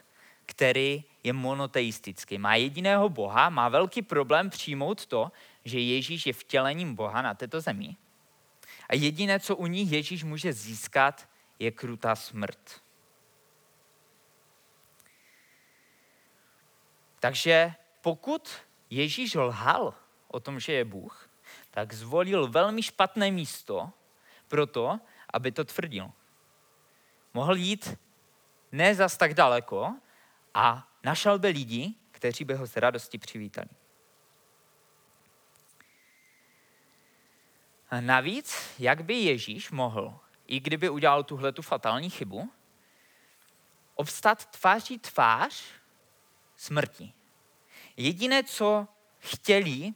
[0.45, 2.37] který je monoteistický.
[2.37, 5.31] Má jediného boha, má velký problém přijmout to,
[5.65, 7.95] že Ježíš je vtělením boha na této zemi.
[8.89, 12.81] A jediné, co u nich Ježíš může získat, je krutá smrt.
[17.19, 18.53] Takže pokud
[18.89, 19.93] Ježíš lhal
[20.27, 21.29] o tom, že je Bůh,
[21.71, 23.91] tak zvolil velmi špatné místo
[24.47, 24.99] pro to,
[25.33, 26.11] aby to tvrdil.
[27.33, 27.97] Mohl jít
[28.71, 29.95] ne zas tak daleko
[30.53, 33.69] a našel by lidi, kteří by ho s radostí přivítali.
[37.99, 42.51] Navíc, jak by Ježíš mohl, i kdyby udělal tuhle tu fatální chybu,
[43.95, 45.63] obstat tváří tvář
[46.57, 47.13] smrti.
[47.97, 48.87] Jediné, co
[49.19, 49.93] chtěli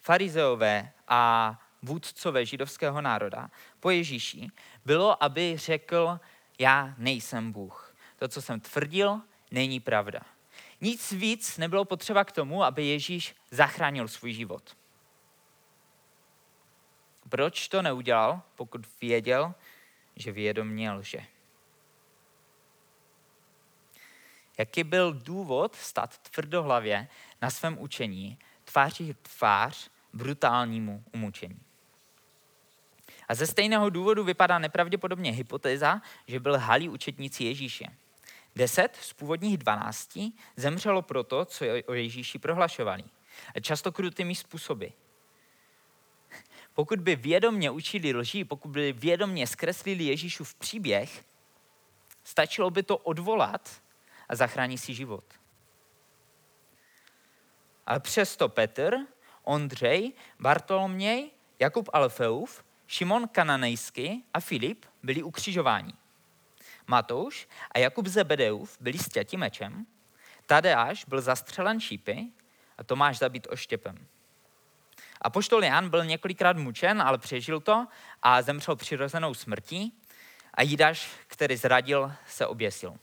[0.00, 3.50] farizeové a vůdcové židovského národa
[3.80, 4.50] po Ježíši,
[4.84, 6.20] bylo, aby řekl,
[6.58, 7.94] já nejsem Bůh.
[8.16, 10.20] To, co jsem tvrdil, není pravda.
[10.80, 14.76] Nic víc nebylo potřeba k tomu, aby Ježíš zachránil svůj život.
[17.32, 19.54] Proč to neudělal, pokud věděl,
[20.16, 21.24] že vědomě lže?
[24.58, 27.08] Jaký byl důvod stát tvrdohlavě
[27.42, 31.60] na svém učení tváří tvář brutálnímu umučení?
[33.28, 37.84] A ze stejného důvodu vypadá nepravděpodobně hypotéza, že byl halí učetníci Ježíše.
[38.56, 43.04] Deset z původních dvanácti zemřelo proto, co o Ježíši prohlašovali.
[43.62, 44.86] Často krutými způsoby.
[46.74, 51.24] Pokud by vědomně učili lží, pokud by vědomně zkreslili Ježíšův příběh,
[52.24, 53.82] stačilo by to odvolat
[54.28, 55.24] a zachrání si život.
[57.86, 58.96] Ale přesto Petr,
[59.42, 65.92] Ondřej, Bartoloměj, Jakub Alfeův, Šimon Kananejský a Filip byli ukřižováni.
[66.86, 69.86] Matouš a Jakub Zebedeův byli stěti mečem,
[70.46, 72.26] Tadeáš byl zastřelen šípy
[72.78, 74.06] a Tomáš zabit oštěpem.
[75.22, 77.86] A poštol Jan byl několikrát mučen, ale přežil to
[78.22, 79.98] a zemřel přirozenou smrtí
[80.54, 82.96] a Jidáš, který zradil, se oběsil.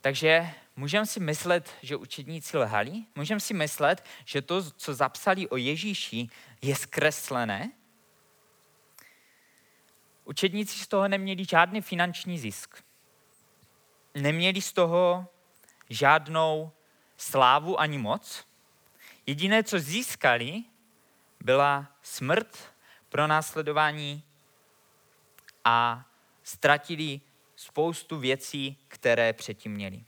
[0.00, 5.56] Takže můžeme si myslet, že učedníci lhali, můžeme si myslet, že to, co zapsali o
[5.56, 6.28] Ježíši,
[6.62, 7.70] je zkreslené.
[10.24, 12.84] Učedníci z toho neměli žádný finanční zisk.
[14.14, 15.28] Neměli z toho
[15.90, 16.72] žádnou
[17.16, 18.46] slávu ani moc.
[19.26, 20.64] Jediné, co získali,
[21.40, 22.74] byla smrt,
[23.08, 24.22] pronásledování
[25.64, 26.06] a
[26.42, 27.20] ztratili
[27.56, 30.04] spoustu věcí, které předtím měli.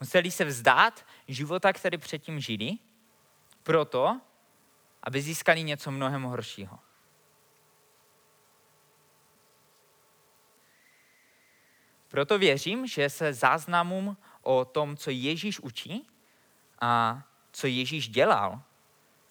[0.00, 2.78] Museli se vzdát života, který předtím žili,
[3.62, 4.20] proto,
[5.02, 6.78] aby získali něco mnohem horšího.
[12.08, 16.06] Proto věřím, že se záznamům o tom, co Ježíš učí
[16.84, 18.60] a co Ježíš dělal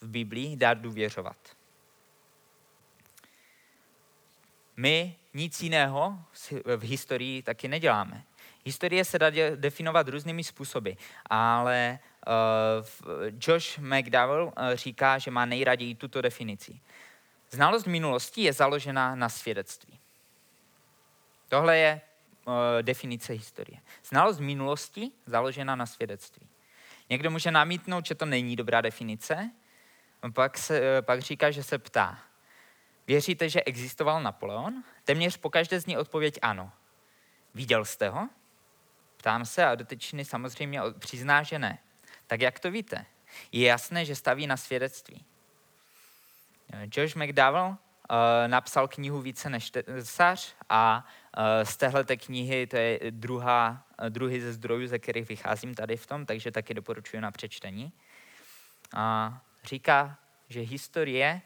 [0.01, 1.37] v Biblii, dá důvěřovat.
[4.77, 6.19] My nic jiného
[6.77, 8.23] v historii taky neděláme.
[8.65, 10.91] Historie se dá definovat různými způsoby,
[11.25, 16.79] ale uh, Josh McDowell uh, říká, že má nejraději tuto definici.
[17.51, 19.99] Znalost minulosti je založena na svědectví.
[21.49, 22.01] Tohle je
[22.45, 23.79] uh, definice historie.
[24.05, 26.47] Znalost minulosti založena na svědectví.
[27.13, 29.51] Někdo může namítnout, že to není dobrá definice,
[30.33, 32.19] pak, se, pak říká, že se ptá,
[33.07, 34.83] věříte, že existoval Napoleon?
[35.03, 36.71] Téměř pokaždé zní odpověď ano.
[37.53, 38.29] Viděl jste ho?
[39.17, 41.77] Ptám se a dotyčný samozřejmě přizná, že ne.
[42.27, 43.05] Tak jak to víte?
[43.51, 45.25] Je jasné, že staví na svědectví.
[46.97, 47.75] Josh McDowell uh,
[48.47, 51.05] napsal knihu Více než tesař a
[51.37, 55.97] uh, z téhle knihy, to je druhá, uh, druhý ze zdrojů, ze kterých vycházím tady
[55.97, 57.93] v tom, takže taky doporučuji na přečtení.
[58.93, 60.17] Uh, říká,
[60.49, 61.41] že historie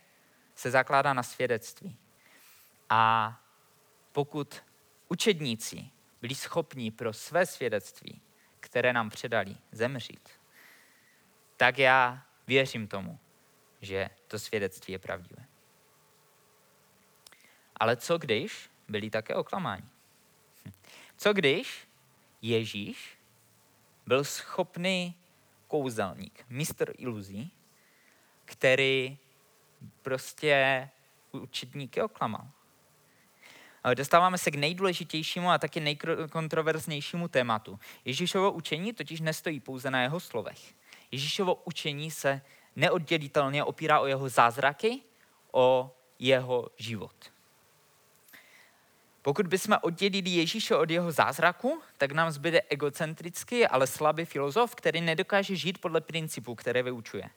[0.56, 1.98] se zakládá na svědectví.
[2.90, 3.34] A
[4.12, 4.64] pokud
[5.10, 5.90] učedníci
[6.22, 8.22] byli schopni pro své svědectví,
[8.60, 10.30] které nám předali, zemřít,
[11.58, 13.20] tak já věřím tomu,
[13.82, 15.47] že to svědectví je pravdivé.
[17.80, 19.86] Ale co když byli také oklamáni?
[21.18, 21.88] Co když
[22.42, 23.18] Ježíš
[24.06, 25.16] byl schopný
[25.68, 27.52] kouzelník, mistr iluzí,
[28.46, 29.18] který
[30.02, 30.90] prostě
[31.32, 32.48] učedníky oklamal?
[33.94, 37.80] Dostáváme se k nejdůležitějšímu a taky nejkontroverznějšímu tématu.
[38.06, 40.76] Ježíšovo učení totiž nestojí pouze na jeho slovech.
[41.12, 42.42] Ježíšovo učení se
[42.76, 45.02] neoddělitelně opírá o jeho zázraky,
[45.52, 47.37] o jeho život.
[49.28, 55.02] Pokud bychom oddělili Ježíše od jeho zázraku, tak nám zbyde egocentrický, ale slabý filozof, který
[55.02, 57.30] nedokáže žít podle principů, které vyučuje.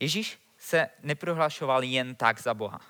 [0.00, 2.80] Ježíš se neprohlašoval jen tak za Boha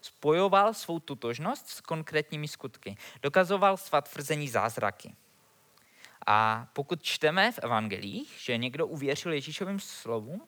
[0.00, 2.96] spojoval svou tutožnost s konkrétními skutky.
[3.22, 5.14] Dokazoval svá tvrzení zázraky.
[6.26, 10.42] A pokud čteme v evangelích, že někdo uvěřil Ježíšovým slovům,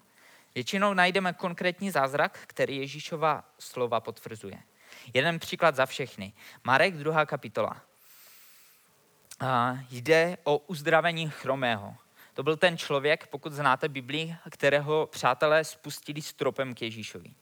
[0.55, 4.63] většinou najdeme konkrétní zázrak, který Ježíšova slova potvrzuje.
[5.15, 6.33] Jeden příklad za všechny.
[6.65, 7.83] Marek, druhá kapitola.
[9.41, 11.97] A jde o uzdravení chromého.
[12.35, 17.35] To byl ten člověk, pokud znáte Biblii, kterého přátelé spustili stropem k Ježíšovi.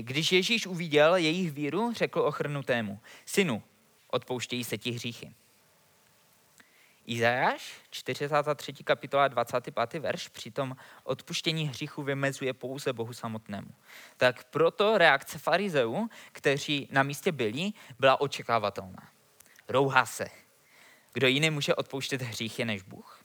[0.00, 3.62] Když Ježíš uviděl jejich víru, řekl ochrnutému, synu,
[4.10, 5.34] odpouštějí se ti hříchy.
[7.06, 8.72] Izajáš, 43.
[8.72, 10.00] kapitola, 25.
[10.00, 13.70] verš, přitom odpuštění hříchu vymezuje pouze Bohu samotnému.
[14.16, 19.08] Tak proto reakce farizeů, kteří na místě byli, byla očekávatelná.
[19.68, 20.26] Rouhá se.
[21.12, 23.24] Kdo jiný může odpouštět hříchy než Bůh?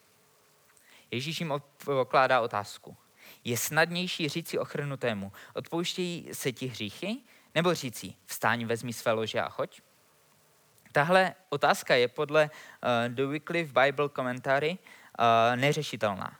[1.12, 1.54] Ježíš jim
[1.86, 2.98] pokládá otázku.
[3.44, 7.18] Je snadnější říci ochrnutému, odpouštějí se ti hříchy,
[7.56, 9.82] nebo říci, vstáň, vezmi své lože a choď?
[10.92, 16.38] Tahle otázka je podle uh, The Wycliffe Bible Commentary uh, neřešitelná.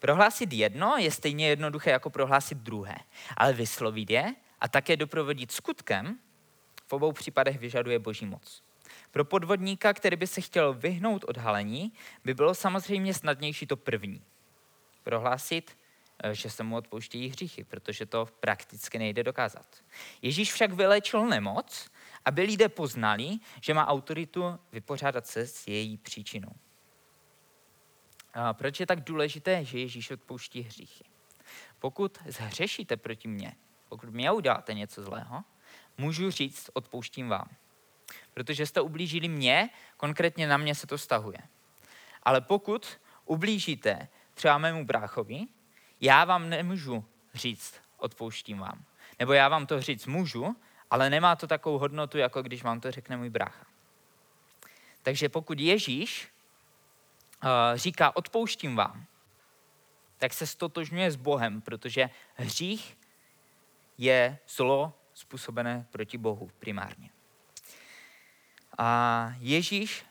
[0.00, 2.96] Prohlásit jedno je stejně jednoduché jako prohlásit druhé,
[3.36, 6.18] ale vyslovit je a také doprovodit skutkem
[6.86, 8.62] v obou případech vyžaduje boží moc.
[9.10, 11.92] Pro podvodníka, který by se chtěl vyhnout odhalení,
[12.24, 14.22] by bylo samozřejmě snadnější to první–
[15.06, 15.78] prohlásit,
[16.22, 19.66] eh, že se mu odpouštějí hříchy, protože to prakticky nejde dokázat.
[20.22, 21.90] Ježíš však vylečil nemoc,
[22.26, 26.52] aby lidé poznali, že má autoritu vypořádat se s její příčinou.
[28.34, 31.04] A proč je tak důležité, že Ježíš odpouští hříchy?
[31.78, 33.56] Pokud zhřešíte proti mně,
[33.88, 35.44] pokud mě uděláte něco zlého,
[35.98, 37.48] můžu říct, odpouštím vám.
[38.34, 41.38] Protože jste ublížili mě, konkrétně na mě se to stahuje.
[42.22, 45.46] Ale pokud ublížíte třeba mému bráchovi,
[46.00, 47.04] já vám nemůžu
[47.34, 48.84] říct, odpouštím vám.
[49.18, 50.56] Nebo já vám to říct můžu,
[50.90, 53.66] ale nemá to takovou hodnotu, jako když vám to řekne můj brácha.
[55.02, 56.28] Takže pokud Ježíš
[57.44, 59.04] uh, říká, odpouštím vám,
[60.18, 62.98] tak se stotožňuje s Bohem, protože hřích
[63.98, 67.10] je zlo způsobené proti Bohu primárně.
[68.78, 70.06] A Ježíš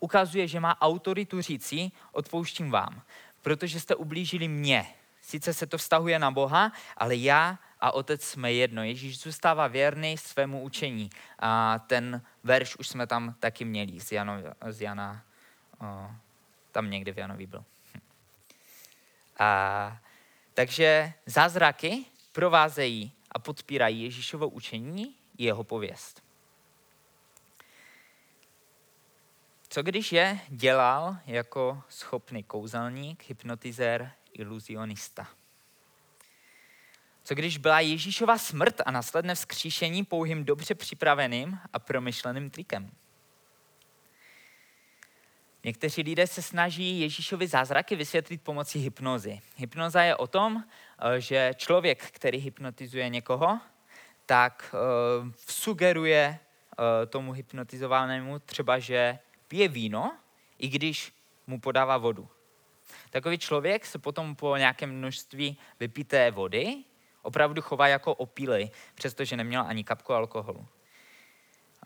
[0.00, 3.02] ukazuje, že má autoritu říci, odpouštím vám,
[3.42, 4.86] protože jste ublížili mě.
[5.20, 8.82] Sice se to vztahuje na Boha, ale já a otec jsme jedno.
[8.82, 11.10] Ježíš zůstává věrný svému učení.
[11.38, 14.34] A ten verš už jsme tam taky měli z, Jano,
[14.68, 15.22] z Jana,
[15.80, 16.10] o,
[16.72, 17.64] tam někde v Janovi byl.
[19.38, 19.98] A,
[20.54, 26.22] takže zázraky provázejí a podpírají Ježíšovo učení i jeho pověst.
[29.68, 35.28] Co když je dělal jako schopný kouzelník, hypnotizér, iluzionista?
[37.26, 42.90] Co když byla Ježíšova smrt a následné vzkříšení pouhým dobře připraveným a promyšleným trikem?
[45.64, 49.40] Někteří lidé se snaží Ježíšovi zázraky vysvětlit pomocí hypnozy.
[49.56, 50.64] Hypnoza je o tom,
[50.98, 53.60] eh, že člověk, který hypnotizuje někoho,
[54.26, 56.38] tak uh, sugeruje
[56.78, 59.18] uh, tomu hypnotizovanému třeba, že
[59.48, 60.16] pije víno,
[60.58, 61.12] i když
[61.46, 62.28] mu podává vodu.
[63.10, 66.84] Takový člověk se potom po nějakém množství vypité vody
[67.26, 70.66] opravdu chová jako opílej, přestože neměl ani kapku alkoholu.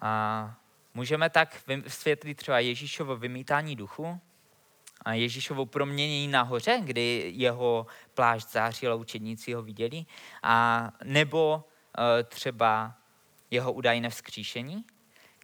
[0.01, 0.55] A
[0.95, 4.21] můžeme tak vysvětlit třeba Ježíšovo vymítání duchu,
[5.05, 10.05] a Ježíšovo proměnění nahoře, kdy jeho plášť zářil a učedníci ho viděli,
[10.43, 11.65] a nebo
[11.99, 12.95] e, třeba
[13.51, 14.85] jeho údajné vzkříšení,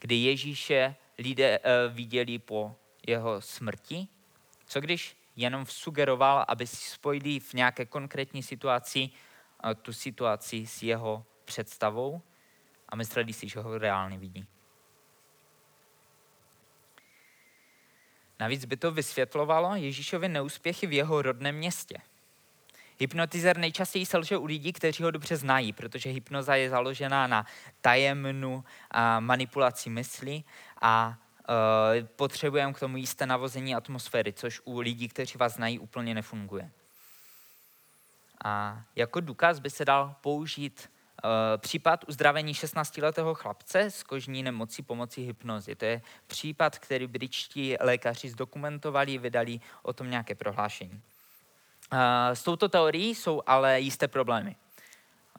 [0.00, 2.76] kdy Ježíše lidé e, viděli po
[3.06, 4.08] jeho smrti.
[4.66, 9.10] Co když jenom sugeroval, aby si spojili v nějaké konkrétní situaci
[9.82, 12.22] tu situaci s jeho představou
[12.88, 14.46] a mysleli si, že ho reálně vidí.
[18.40, 21.98] Navíc by to vysvětlovalo Ježíšovi neúspěchy v jeho rodném městě.
[22.98, 27.46] Hypnotizer nejčastěji selže u lidí, kteří ho dobře znají, protože hypnoza je založená na
[27.80, 30.42] tajemnu a manipulaci mysli
[30.80, 31.18] a
[31.98, 36.70] e, potřebujeme k tomu jisté navození atmosféry, což u lidí, kteří vás znají, úplně nefunguje.
[38.46, 40.90] A jako důkaz by se dal použít
[41.24, 45.74] uh, případ uzdravení 16-letého chlapce s kožní nemocí pomocí hypnozy.
[45.74, 51.02] To je případ, který britští lékaři zdokumentovali, vydali o tom nějaké prohlášení.
[51.92, 51.98] Uh,
[52.32, 54.56] s touto teorií jsou ale jisté problémy.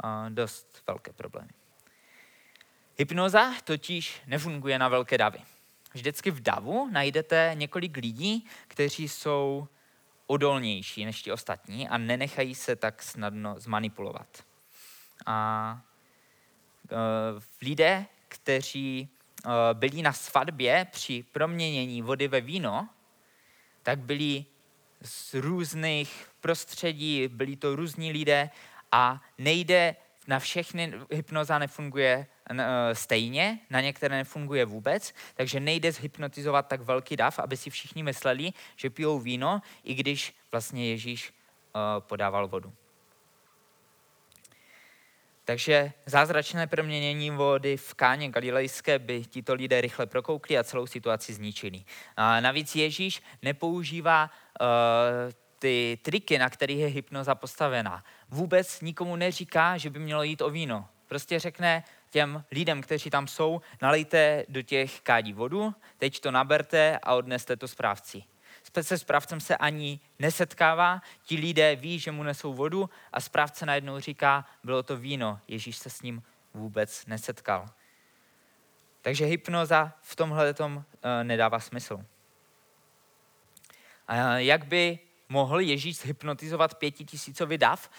[0.03, 1.51] Uh, dost velké problémy.
[2.97, 5.39] Hypnoza totiž nefunguje na velké davy.
[5.93, 9.68] Vždycky v davu najdete několik lidí, kteří jsou
[10.28, 14.45] odolnější než ti ostatní a nenechají se tak snadno zmanipulovat.
[15.25, 15.82] A
[16.91, 16.97] uh,
[17.61, 19.09] lidé, kteří
[19.45, 22.89] uh, byli na svatbě při proměnění vody ve víno,
[23.84, 24.45] tak byli
[25.01, 28.49] z různých prostředí, byli to různí lidé
[28.91, 29.95] a nejde
[30.28, 37.15] na všechny hypnoza nefunguje eh, stejně, na některé nefunguje vůbec, takže nejde zhypnotizovat tak velký
[37.15, 42.73] dav, aby si všichni mysleli, že pijou víno, i když vlastně Ježíš eh, podával vodu.
[45.47, 51.34] Takže zázračné proměnění vody v káně galilejské by tito lidé rychle prokoukli a celou situaci
[51.34, 51.84] zničili.
[52.17, 54.30] A navíc Ježíš nepoužívá
[54.61, 54.67] uh,
[55.60, 58.03] ty triky, na kterých je hypnoza postavená.
[58.30, 60.88] Vůbec nikomu neříká, že by mělo jít o víno.
[61.08, 66.99] Prostě řekne těm lidem, kteří tam jsou, nalejte do těch kádí vodu, teď to naberte
[67.03, 68.24] a odneste to správci.
[68.82, 73.99] Se správcem se ani nesetkává, ti lidé ví, že mu nesou vodu a správce najednou
[73.99, 77.70] říká, bylo to víno, Ježíš se s ním vůbec nesetkal.
[79.01, 82.05] Takže hypnoza v tomhle tom eh, nedává smysl.
[84.08, 84.99] A jak by
[85.30, 87.89] mohl Ježíš hypnotizovat pětitisícový dav,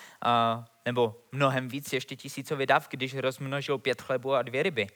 [0.85, 4.87] nebo mnohem víc ještě tisícový dav, když rozmnožil pět chlebů a dvě ryby.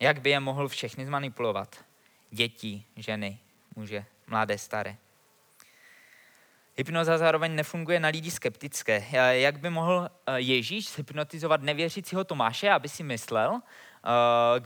[0.00, 1.84] Jak by je mohl všechny zmanipulovat?
[2.30, 3.38] Děti, ženy,
[3.76, 4.96] muže, mladé, staré.
[6.76, 9.04] Hypnoza zároveň nefunguje na lidi skeptické.
[9.30, 13.60] Jak by mohl Ježíš hypnotizovat nevěřícího Tomáše, aby si myslel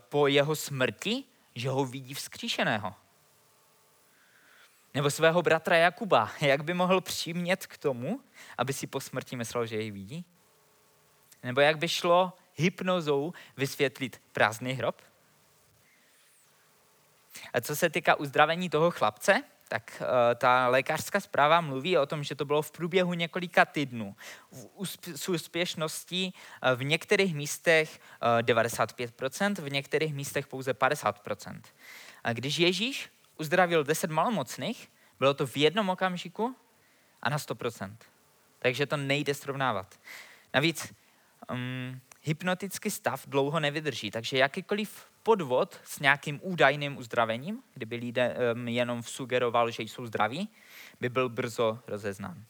[0.08, 1.24] po jeho smrti,
[1.54, 2.94] že ho vidí vzkříšeného?
[4.94, 8.20] Nebo svého bratra Jakuba, jak by mohl přimět k tomu,
[8.58, 10.24] aby si po smrti myslel, že jej vidí?
[11.42, 15.02] Nebo jak by šlo hypnozou vysvětlit prázdný hrob?
[17.52, 22.24] A co se týká uzdravení toho chlapce, tak uh, ta lékařská zpráva mluví o tom,
[22.24, 24.16] že to bylo v průběhu několika týdnů.
[25.14, 31.60] S úspěšností uh, v některých místech uh, 95%, v některých místech pouze 50%.
[32.24, 33.10] A když Ježíš
[33.40, 34.88] uzdravil deset malomocných,
[35.18, 36.56] bylo to v jednom okamžiku
[37.22, 37.96] a na 100%.
[38.58, 40.00] Takže to nejde srovnávat.
[40.54, 40.92] Navíc
[41.50, 49.02] um, hypnotický stav dlouho nevydrží, takže jakýkoliv podvod s nějakým údajným uzdravením, kdyby lidem jenom
[49.02, 50.48] sugeroval, že jsou zdraví,
[51.00, 52.44] by byl brzo rozeznán.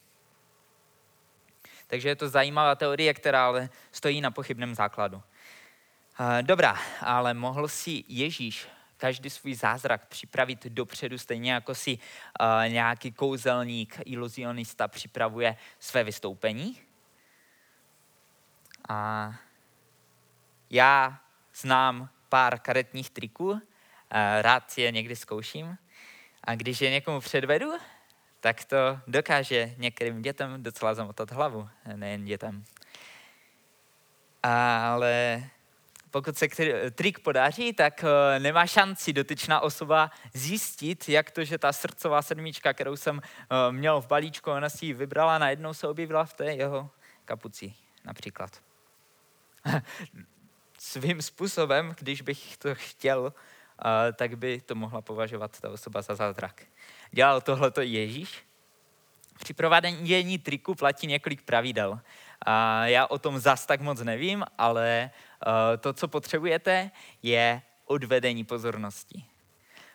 [1.86, 5.22] Takže je to zajímavá teorie, která ale stojí na pochybném základu.
[6.42, 8.68] Dobrá, ale mohl si Ježíš
[9.00, 16.78] každý svůj zázrak připravit dopředu, stejně jako si uh, nějaký kouzelník, iluzionista připravuje své vystoupení.
[18.88, 19.32] A
[20.70, 21.20] já
[21.54, 23.58] znám pár karetních triků, uh,
[24.40, 25.78] rád je někdy zkouším.
[26.44, 27.72] A když je někomu předvedu,
[28.40, 32.64] tak to dokáže některým dětem docela zamotat hlavu, nejen dětem.
[34.42, 35.44] Ale
[36.10, 36.48] pokud se
[36.90, 42.72] trik podaří, tak eh, nemá šanci dotyčná osoba zjistit, jak to, že ta srdcová sedmička,
[42.72, 46.44] kterou jsem eh, měl v balíčku, ona si ji vybrala, najednou se objevila v té
[46.44, 46.90] jeho
[47.24, 48.62] kapuci například.
[50.78, 56.14] Svým způsobem, když bych to chtěl, eh, tak by to mohla považovat ta osoba za
[56.14, 56.62] zázrak.
[57.10, 58.44] Dělal tohleto Ježíš?
[59.38, 62.00] Při provádění triku platí několik pravidel.
[62.42, 65.10] A já o tom zas tak moc nevím, ale
[65.80, 66.90] to, co potřebujete,
[67.22, 69.24] je odvedení pozornosti.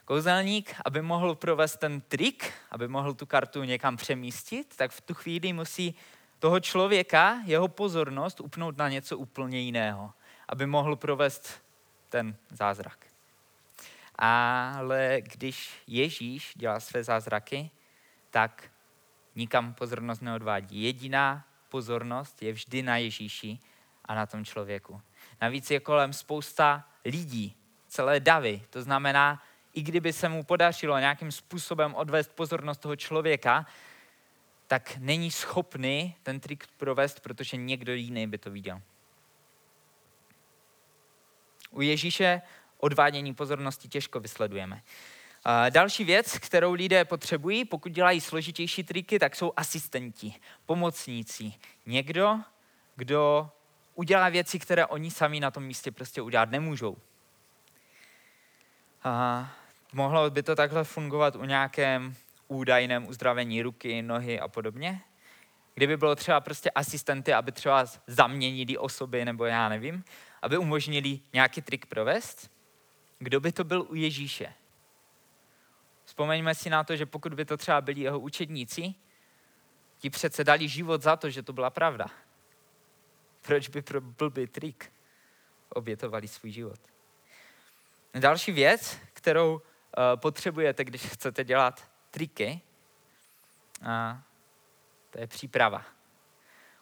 [0.05, 5.13] Kouzelník, aby mohl provést ten trik, aby mohl tu kartu někam přemístit, tak v tu
[5.13, 5.95] chvíli musí
[6.39, 10.13] toho člověka, jeho pozornost upnout na něco úplně jiného,
[10.49, 11.63] aby mohl provést
[12.09, 13.05] ten zázrak.
[14.15, 17.71] Ale když Ježíš dělá své zázraky,
[18.29, 18.71] tak
[19.35, 20.83] nikam pozornost neodvádí.
[20.83, 23.59] Jediná pozornost je vždy na Ježíši
[24.05, 25.01] a na tom člověku.
[25.41, 27.55] Navíc je kolem spousta lidí,
[27.87, 28.61] celé davy.
[28.69, 33.65] To znamená, i kdyby se mu podařilo nějakým způsobem odvést pozornost toho člověka,
[34.67, 38.81] tak není schopný ten trik provést, protože někdo jiný by to viděl.
[41.71, 42.41] U Ježíše
[42.77, 44.83] odvádění pozornosti těžko vysledujeme.
[45.69, 51.53] Další věc, kterou lidé potřebují, pokud dělají složitější triky, tak jsou asistenti, pomocníci.
[51.85, 52.39] Někdo,
[52.95, 53.51] kdo
[53.95, 56.97] udělá věci, které oni sami na tom místě prostě udělat nemůžou.
[59.03, 59.51] A
[59.93, 62.15] mohlo by to takhle fungovat u nějakém
[62.47, 65.01] údajném uzdravení ruky, nohy a podobně?
[65.73, 70.03] Kdyby bylo třeba prostě asistenty, aby třeba zaměnili osoby, nebo já nevím,
[70.41, 72.51] aby umožnili nějaký trik provést?
[73.19, 74.53] Kdo by to byl u Ježíše?
[76.05, 78.93] Vzpomeňme si na to, že pokud by to třeba byli jeho učedníci,
[79.97, 82.05] ti přece dali život za to, že to byla pravda.
[83.45, 84.93] Proč by pro blbý trik
[85.69, 86.79] obětovali svůj život?
[88.19, 89.61] Další věc, kterou uh,
[90.15, 92.61] potřebujete, když chcete dělat triky,
[93.81, 93.87] uh,
[95.09, 95.85] to je příprava.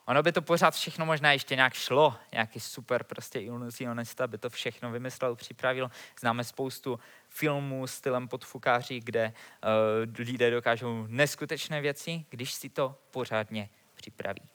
[0.06, 4.50] Ono by to pořád všechno možná ještě nějak šlo, nějaký super prostě iluzionista by to
[4.50, 5.92] všechno vymyslel, připravil.
[6.20, 7.00] Známe spoustu
[7.30, 9.34] filmů stylem podfukáří, kde
[10.14, 14.53] uh, lidé dokážou neskutečné věci, když si to pořádně připraví.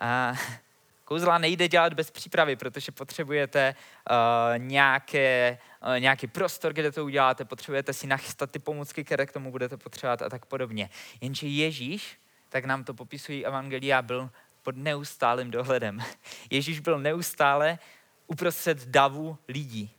[1.04, 3.74] Kouzla nejde dělat bez přípravy, protože potřebujete
[4.10, 4.16] uh,
[4.58, 9.50] nějaké, uh, nějaký prostor, kde to uděláte, potřebujete si nachystat ty pomůcky, které k tomu
[9.50, 10.90] budete potřebovat a tak podobně.
[11.20, 14.30] Jenže Ježíš, tak nám to popisují Evangelia, byl
[14.62, 15.98] pod neustálým dohledem.
[16.50, 17.78] Ježíš byl neustále
[18.26, 19.90] uprostřed davu lidí.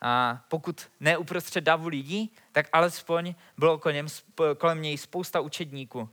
[0.00, 3.80] A pokud ne uprostřed davu lidí, tak alespoň bylo
[4.58, 6.08] kolem něj spousta učedníků.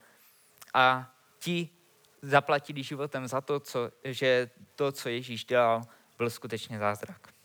[0.73, 1.69] A ti
[2.25, 5.81] zaplatili životem za to, co, že to, co Ježíš dělal,
[6.17, 7.35] byl skutečně zázrak.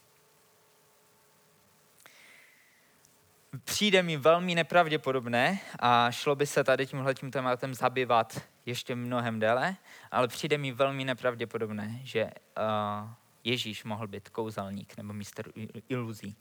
[3.64, 9.41] Přijde mi velmi nepravděpodobné a šlo by se tady tímhle tím tématem zabývat ještě mnohem
[9.41, 9.76] déle,
[10.11, 13.11] ale přijde mi velmi nepravděpodobné, že uh,
[13.45, 15.53] Ježíš mohl být kouzelník nebo mistr
[15.89, 16.37] iluzí.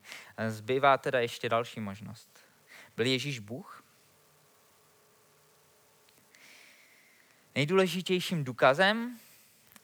[0.48, 2.40] Zbývá teda ještě další možnost.
[2.96, 3.84] Byl Ježíš Bůh?
[7.60, 9.20] Nejdůležitějším důkazem,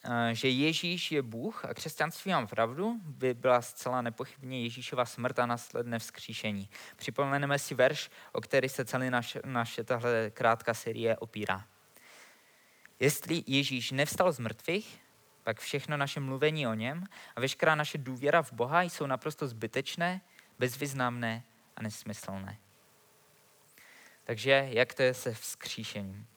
[0.04, 5.40] eh, že Ježíš je Bůh a křesťanství mám pravdu, by byla zcela nepochybně Ježíšova smrt
[5.40, 6.70] a následné vzkříšení.
[6.96, 11.66] Připomeneme si verš, o který se celý naše, naše tahle krátká série opírá.
[13.00, 15.02] Jestli Ježíš nevstal z mrtvých,
[15.44, 17.04] pak všechno naše mluvení o něm
[17.36, 20.22] a veškerá naše důvěra v Boha jsou naprosto zbytečné,
[20.60, 21.44] bezvýznamné
[21.76, 22.58] a nesmyslné.
[24.24, 26.28] Takže jak to je se vzkříšením?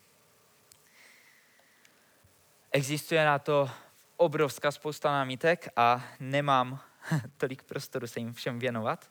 [2.73, 3.71] Existuje na to
[4.17, 6.81] obrovská spousta námitek a nemám
[7.37, 9.09] tolik prostoru se jim všem věnovat.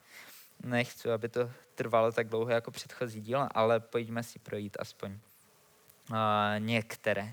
[0.64, 6.18] Nechci, aby to trvalo tak dlouho jako předchozí díl, ale pojďme si projít aspoň uh,
[6.60, 7.24] některé.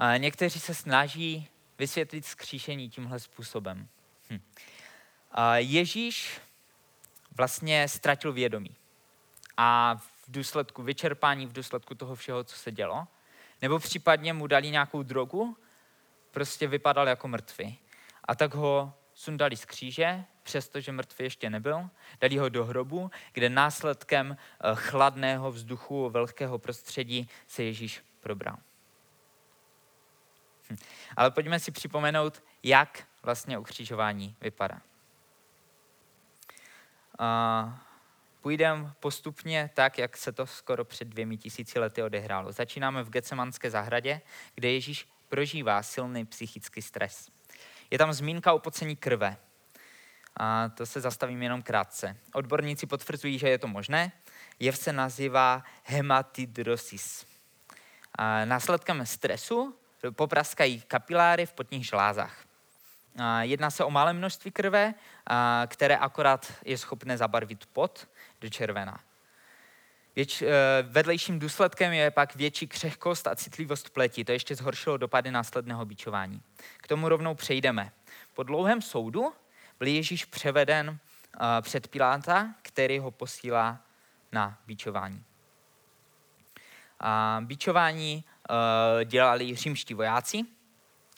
[0.00, 3.88] Uh, někteří se snaží vysvětlit skříšení tímhle způsobem.
[4.30, 4.40] Hm.
[5.56, 6.40] Ježíš
[7.36, 8.76] vlastně ztratil vědomí.
[9.56, 13.06] A v důsledku vyčerpání, v důsledku toho všeho, co se dělo,
[13.62, 15.56] nebo případně mu dali nějakou drogu,
[16.30, 17.78] prostě vypadal jako mrtvý.
[18.24, 21.90] A tak ho sundali z kříže, přestože mrtvý ještě nebyl,
[22.20, 28.56] dali ho do hrobu, kde následkem eh, chladného vzduchu, velkého prostředí se Ježíš probral.
[30.70, 30.76] Hm.
[31.16, 34.80] Ale pojďme si připomenout, jak vlastně ukřižování vypadá.
[37.20, 37.72] Uh,
[38.42, 42.52] půjdeme postupně tak, jak se to skoro před dvěmi tisíci lety odehrálo.
[42.52, 44.20] Začínáme v Gecemanské zahradě,
[44.54, 47.28] kde Ježíš prožívá silný psychický stres.
[47.90, 49.36] Je tam zmínka o pocení krve.
[50.36, 52.16] A to se zastavím jenom krátce.
[52.34, 54.12] Odborníci potvrzují, že je to možné.
[54.60, 57.26] Jev se nazývá hematidrosis.
[58.14, 59.76] A následkem stresu
[60.10, 62.44] popraskají kapiláry v potních žlázách.
[63.40, 64.94] Jedná se o malé množství krve,
[65.66, 68.08] které akorát je schopné zabarvit pot
[68.42, 69.00] do červená.
[70.16, 70.48] Věč, eh,
[70.82, 74.24] vedlejším důsledkem je pak větší křehkost a citlivost pleti.
[74.24, 76.42] To ještě zhoršilo dopady následného bičování.
[76.76, 77.92] K tomu rovnou přejdeme.
[78.34, 79.32] Po dlouhém soudu
[79.78, 80.98] byl Ježíš převeden
[81.34, 83.80] eh, před Piláta, který ho posílá
[84.32, 85.24] na bičování.
[87.00, 90.44] A bičování eh, dělali římští vojáci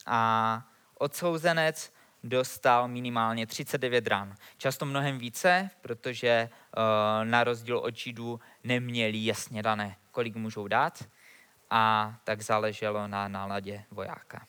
[0.07, 0.63] a
[0.99, 1.94] odsouzenec
[2.25, 4.35] dostal minimálně 39 ran.
[4.57, 6.83] Často mnohem více, protože uh,
[7.25, 11.05] na rozdíl od Židů neměli jasně dané, kolik můžou dát
[11.71, 14.47] a tak záleželo na náladě vojáka.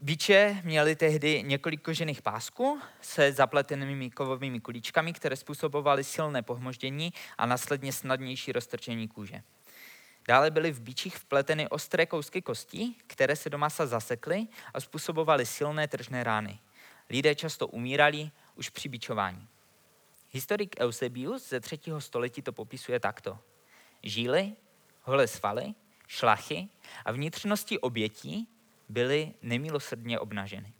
[0.00, 7.46] Biče měly tehdy několik kožených pásků se zapletenými kovovými kulíčkami, které způsobovaly silné pohmoždění a
[7.46, 9.42] následně snadnější roztrčení kůže.
[10.28, 15.46] Dále byly v bičích vpleteny ostré kousky kostí, které se do masa zasekly a způsobovaly
[15.46, 16.58] silné tržné rány.
[17.10, 19.48] Lidé často umírali už při bičování.
[20.30, 23.38] Historik Eusebius ze třetího století to popisuje takto.
[24.02, 24.52] Žíly,
[25.02, 25.74] holé svaly,
[26.06, 26.68] šlachy
[27.04, 28.48] a vnitřnosti obětí
[28.88, 30.72] byly nemilosrdně obnaženy.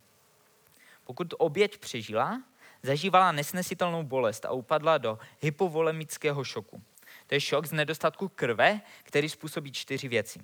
[1.04, 2.42] Pokud oběť přežila,
[2.82, 6.82] zažívala nesnesitelnou bolest a upadla do hypovolemického šoku.
[7.26, 10.40] To je šok z nedostatku krve, který způsobí čtyři věci.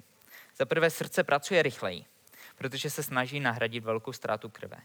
[0.56, 2.04] Za prvé srdce pracuje rychleji,
[2.56, 4.76] protože se snaží nahradit velkou ztrátu krve.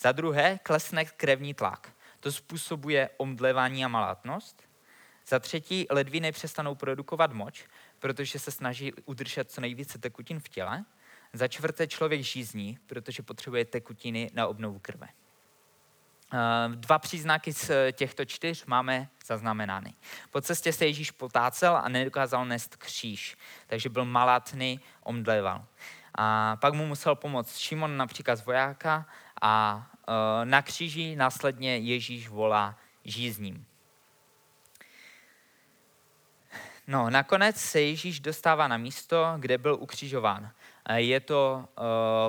[0.00, 1.92] Za druhé klesne krevní tlak.
[2.20, 4.62] To způsobuje omdlevání a malátnost.
[5.26, 7.64] Za třetí ledviny přestanou produkovat moč,
[7.98, 10.84] protože se snaží udržet co nejvíce tekutin v těle.
[11.32, 15.08] Za čtvrté člověk žízní, protože potřebuje tekutiny na obnovu krve.
[16.32, 19.94] Eh, dva příznaky z těchto čtyř máme zaznamenány.
[20.30, 25.64] Po cestě se Ježíš potácel a nedokázal nést kříž, takže byl malátný, omdleval.
[26.14, 29.06] A pak mu musel pomoct Šimon například z vojáka
[29.42, 33.66] a eh, na kříži následně Ježíš volá žízním.
[36.86, 40.50] No, nakonec se Ježíš dostává na místo, kde byl ukřižován.
[40.88, 41.84] Eh, je to uh,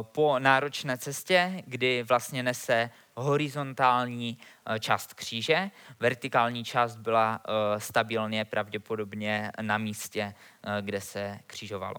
[0.06, 4.38] po náročné cestě, kdy vlastně nese horizontální
[4.70, 5.72] uh, část kříže.
[6.00, 10.34] Vertikální část byla uh, stabilně pravděpodobně na místě,
[10.68, 11.98] uh, kde se křižovalo.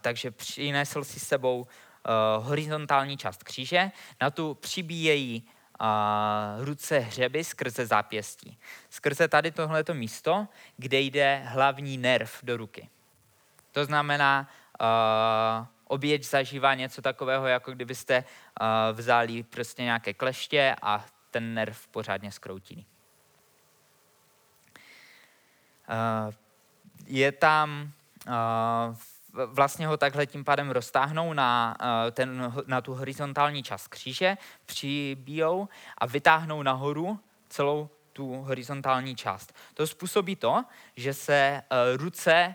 [0.00, 1.66] Takže přinesl si sebou
[2.38, 3.90] horizontální část kříže,
[4.20, 5.48] na tu přibíjejí
[6.58, 8.58] ruce hřeby skrze zápěstí.
[8.90, 12.88] Skrze tady tohleto místo, kde jde hlavní nerv do ruky.
[13.72, 14.48] To znamená,
[15.88, 18.66] oběť zažívá něco takového, jako kdybyste uh,
[18.96, 22.84] vzali prostě nějaké kleště a ten nerv pořádně skroutili.
[25.88, 26.34] Uh,
[27.06, 27.92] je tam,
[28.26, 28.96] uh,
[29.46, 31.76] vlastně ho takhle tím pádem roztáhnou na,
[32.12, 34.36] ten, na tu horizontální část kříže,
[34.66, 35.68] přibijou
[35.98, 39.54] a vytáhnou nahoru celou tu horizontální část.
[39.74, 40.64] To způsobí to,
[40.96, 41.62] že se
[41.96, 42.54] ruce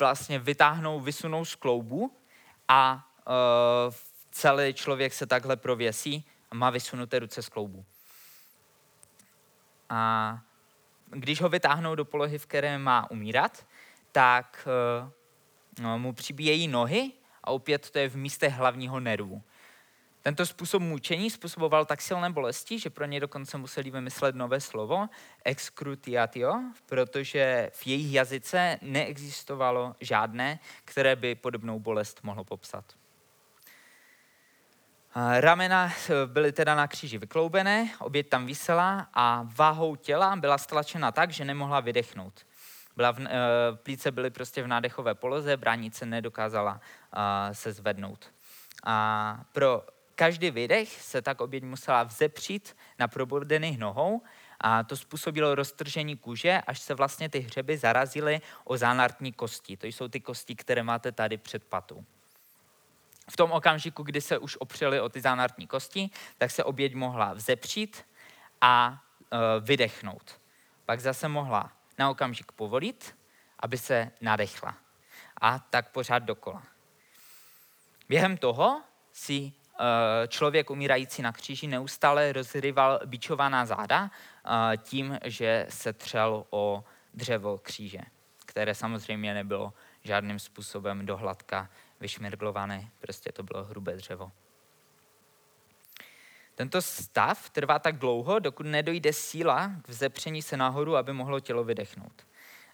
[0.00, 2.16] vlastně vytáhnou, vysunou z kloubu
[2.68, 3.94] a uh,
[4.30, 7.84] celý člověk se takhle prověsí a má vysunuté ruce z kloubu.
[9.88, 10.40] A
[11.10, 13.66] když ho vytáhnou do polohy, v které má umírat,
[14.12, 14.68] tak
[15.80, 17.12] uh, mu přibíjejí nohy
[17.44, 19.42] a opět to je v místě hlavního nervu.
[20.22, 25.08] Tento způsob mučení způsoboval tak silné bolesti, že pro ně dokonce museli vymyslet nové slovo,
[25.44, 32.84] excrutiatio, protože v jejich jazyce neexistovalo žádné, které by podobnou bolest mohlo popsat.
[35.40, 35.92] Ramena
[36.26, 41.44] byly teda na kříži vykloubené, oběť tam vysela a váhou těla byla stlačena tak, že
[41.44, 42.46] nemohla vydechnout.
[42.96, 43.28] Byla v, e,
[43.76, 48.32] plíce byly prostě v nádechové poloze, bránice nedokázala e, se zvednout.
[48.84, 49.82] A pro
[50.14, 54.22] každý vydech se tak oběť musela vzepřít na probodených nohou
[54.60, 59.76] a to způsobilo roztržení kůže, až se vlastně ty hřeby zarazily o zánartní kosti.
[59.76, 62.04] To jsou ty kosti, které máte tady před patou.
[63.30, 67.32] V tom okamžiku, kdy se už opřeli o ty zánartní kosti, tak se oběť mohla
[67.32, 68.04] vzepřít
[68.60, 69.02] a
[69.32, 70.40] e, vydechnout.
[70.86, 73.16] Pak zase mohla na okamžik povolit,
[73.58, 74.74] aby se nadechla.
[75.40, 76.62] A tak pořád dokola.
[78.08, 78.82] Během toho
[79.12, 79.52] si
[80.28, 87.58] člověk umírající na kříži neustále rozryval bičovaná záda e, tím, že se třel o dřevo
[87.58, 88.00] kříže,
[88.46, 89.72] které samozřejmě nebylo
[90.04, 91.70] žádným způsobem dohladka
[92.00, 94.32] vyšmirglované, prostě to bylo hrubé dřevo.
[96.54, 101.64] Tento stav trvá tak dlouho, dokud nedojde síla k vzepření se nahoru, aby mohlo tělo
[101.64, 102.26] vydechnout.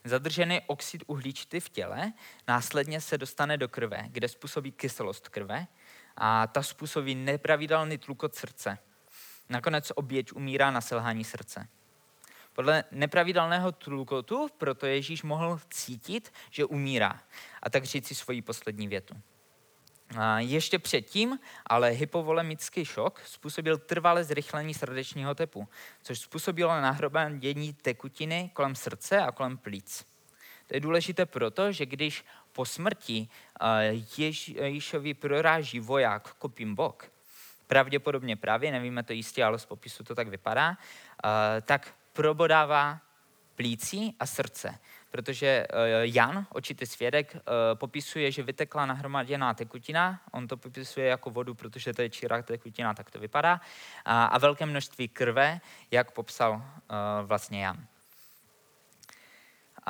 [0.04, 2.12] Zadržený oxid uhličitý v těle
[2.48, 5.66] následně se dostane do krve, kde způsobí kyselost krve
[6.18, 8.78] a ta způsobí nepravidelný tlukot srdce.
[9.48, 11.68] Nakonec oběť umírá na selhání srdce.
[12.52, 17.20] Podle nepravidelného tlukotu proto Ježíš mohl cítit, že umírá
[17.62, 19.14] a tak říct si svoji poslední větu.
[20.16, 25.68] A ještě předtím, ale hypovolemický šok způsobil trvalé zrychlení srdečního tepu,
[26.02, 30.04] což způsobilo nahromadění tekutiny kolem srdce a kolem plíc.
[30.66, 32.24] To je důležité proto, že když
[32.58, 33.28] po smrti
[34.18, 37.06] Ježíšovi proráží voják kopím bok,
[37.66, 40.74] pravděpodobně právě, nevíme to jistě, ale z popisu to tak vypadá,
[41.62, 42.98] tak probodává
[43.54, 44.78] plící a srdce.
[45.10, 45.66] Protože eh,
[46.02, 47.40] Jan, očitý svědek, eh,
[47.74, 52.94] popisuje, že vytekla nahromaděná tekutina, on to popisuje jako vodu, protože to je čirá tekutina,
[52.94, 53.60] tak to vypadá,
[54.04, 56.62] a, velké množství krve, jak popsal uh,
[57.22, 57.86] vlastně Jan.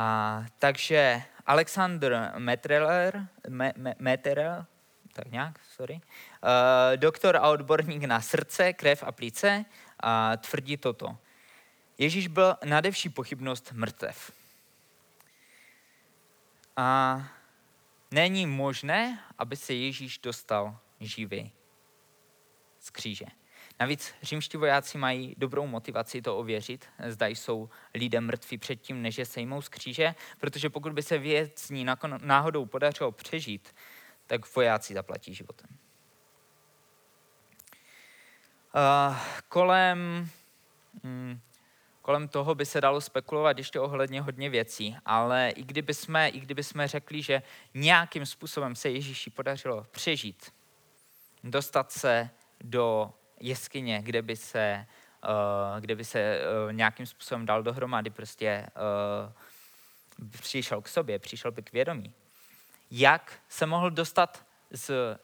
[0.00, 4.18] A, takže Alexander Metreler, me, me,
[5.12, 9.64] tak nějak, sorry, uh, doktor a odborník na srdce, krev a plíce,
[10.04, 11.18] uh, tvrdí toto.
[11.98, 14.32] Ježíš byl nadevší pochybnost mrtev.
[16.76, 17.22] A
[18.10, 21.52] není možné, aby se Ježíš dostal živý
[22.80, 23.26] z kříže.
[23.80, 29.26] Navíc římští vojáci mají dobrou motivaci to ověřit, zda jsou lidé mrtví předtím, než je
[29.26, 31.86] sejmou z kříže, protože pokud by se věcní
[32.18, 33.74] náhodou podařilo přežít,
[34.26, 35.70] tak vojáci zaplatí životem.
[38.74, 39.16] Uh,
[39.48, 40.28] kolem
[41.04, 41.40] hmm,
[42.02, 46.40] kolem toho by se dalo spekulovat ještě ohledně hodně věcí, ale i kdyby jsme, i
[46.40, 47.42] kdyby jsme řekli, že
[47.74, 50.52] nějakým způsobem se Ježíši podařilo přežít,
[51.44, 54.86] dostat se do jeskyně, kde by se,
[55.24, 58.66] uh, kde by se uh, nějakým způsobem dal dohromady, prostě
[60.26, 62.12] uh, přišel k sobě, přišel by k vědomí.
[62.90, 65.18] Jak se mohl dostat z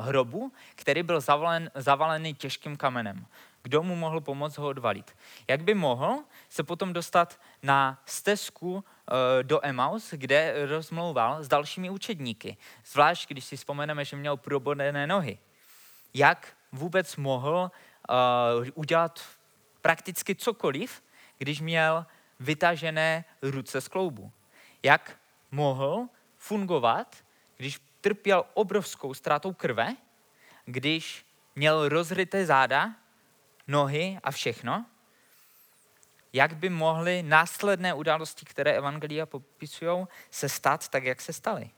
[0.00, 3.26] hrobu, který byl zavalen, zavalený těžkým kamenem.
[3.62, 5.16] Kdo mu mohl pomoct ho odvalit?
[5.48, 8.84] Jak by mohl se potom dostat na stezku
[9.42, 12.56] do Emaus, kde rozmlouval s dalšími učedníky?
[12.84, 15.38] Zvlášť, když si vzpomeneme, že měl probodené nohy.
[16.14, 17.70] Jak vůbec mohl
[18.60, 19.24] uh, udělat
[19.82, 21.02] prakticky cokoliv,
[21.38, 22.06] když měl
[22.40, 24.32] vytažené ruce z kloubu?
[24.82, 25.18] Jak
[25.50, 27.16] mohl fungovat,
[27.56, 29.96] když trpěl obrovskou ztrátou krve,
[30.64, 32.94] když měl rozryté záda,
[33.68, 34.86] nohy a všechno,
[36.32, 41.70] jak by mohly následné události, které Evangelia popisují, se stát tak, jak se staly.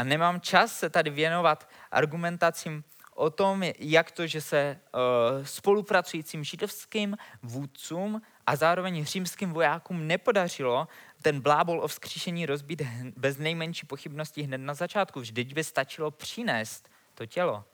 [0.00, 2.84] A nemám čas se tady věnovat argumentacím
[3.14, 5.00] o tom, jak to, že se uh,
[5.44, 10.88] spolupracujícím židovským vůdcům a zároveň římským vojákům nepodařilo
[11.22, 12.82] ten blábol o vzkříšení rozbít
[13.16, 15.20] bez nejmenší pochybnosti hned na začátku.
[15.20, 17.64] Vždyť by stačilo přinést to tělo.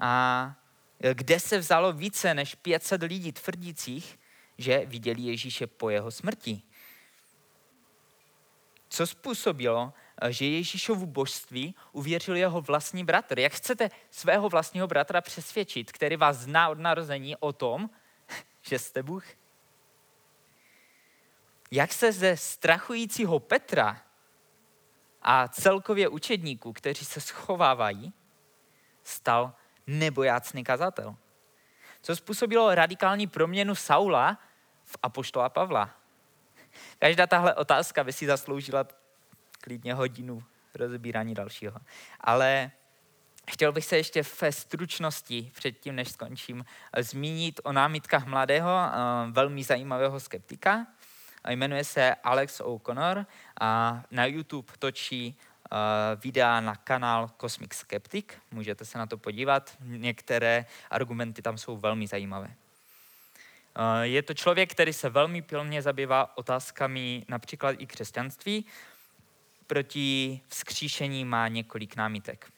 [0.00, 0.54] A
[1.12, 4.18] kde se vzalo více než 500 lidí tvrdících,
[4.58, 6.62] že viděli Ježíše po jeho smrti.
[8.88, 9.92] Co způsobilo,
[10.30, 13.38] že Ježíšovu božství uvěřil jeho vlastní bratr?
[13.38, 17.90] Jak chcete svého vlastního bratra přesvědčit, který vás zná od narození o tom,
[18.62, 19.24] že jste Bůh?
[21.70, 24.02] Jak se ze strachujícího Petra
[25.22, 28.12] a celkově učedníků, kteří se schovávají,
[29.02, 29.54] stal
[29.86, 31.16] nebojácný kazatel?
[32.02, 34.38] Co způsobilo radikální proměnu Saula
[34.84, 35.90] v apoštola Pavla?
[36.98, 38.84] Každá tahle otázka by si zasloužila
[39.62, 40.42] klidně hodinu
[40.74, 41.78] rozbírání dalšího.
[42.20, 42.70] Ale
[43.50, 46.64] chtěl bych se ještě ve stručnosti, předtím než skončím,
[46.98, 48.92] zmínit o námitkách mladého, eh,
[49.30, 50.86] velmi zajímavého skeptika.
[51.48, 53.26] Jmenuje se Alex O'Connor
[53.60, 55.36] a na YouTube točí
[56.24, 58.26] videa na kanál Cosmic Skeptic.
[58.50, 59.76] Můžete se na to podívat.
[59.80, 62.54] Některé argumenty tam jsou velmi zajímavé.
[64.02, 68.64] Je to člověk, který se velmi pilně zabývá otázkami například i křesťanství.
[69.72, 72.52] Proti vzkříšení má několik námitek.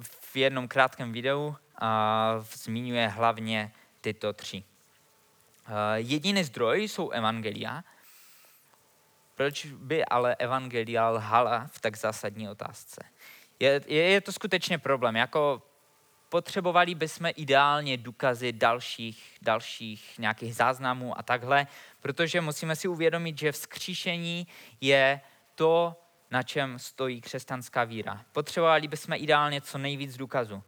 [0.00, 1.56] V jednom krátkém videu
[2.40, 4.64] zmiňuje hlavně tyto tři.
[5.94, 7.84] Jediný zdroj jsou evangelia.
[9.34, 13.04] Proč by ale evangelia lhala v tak zásadní otázce?
[13.60, 15.16] Je, je, je to skutečně problém.
[15.16, 15.62] Jako
[16.32, 21.66] potřebovali bychom ideálně důkazy dalších, dalších nějakých záznamů a takhle,
[22.00, 24.46] protože musíme si uvědomit, že vzkříšení
[24.80, 25.20] je
[25.54, 25.96] to,
[26.30, 28.24] na čem stojí křesťanská víra.
[28.32, 30.62] Potřebovali bychom ideálně co nejvíc důkazů.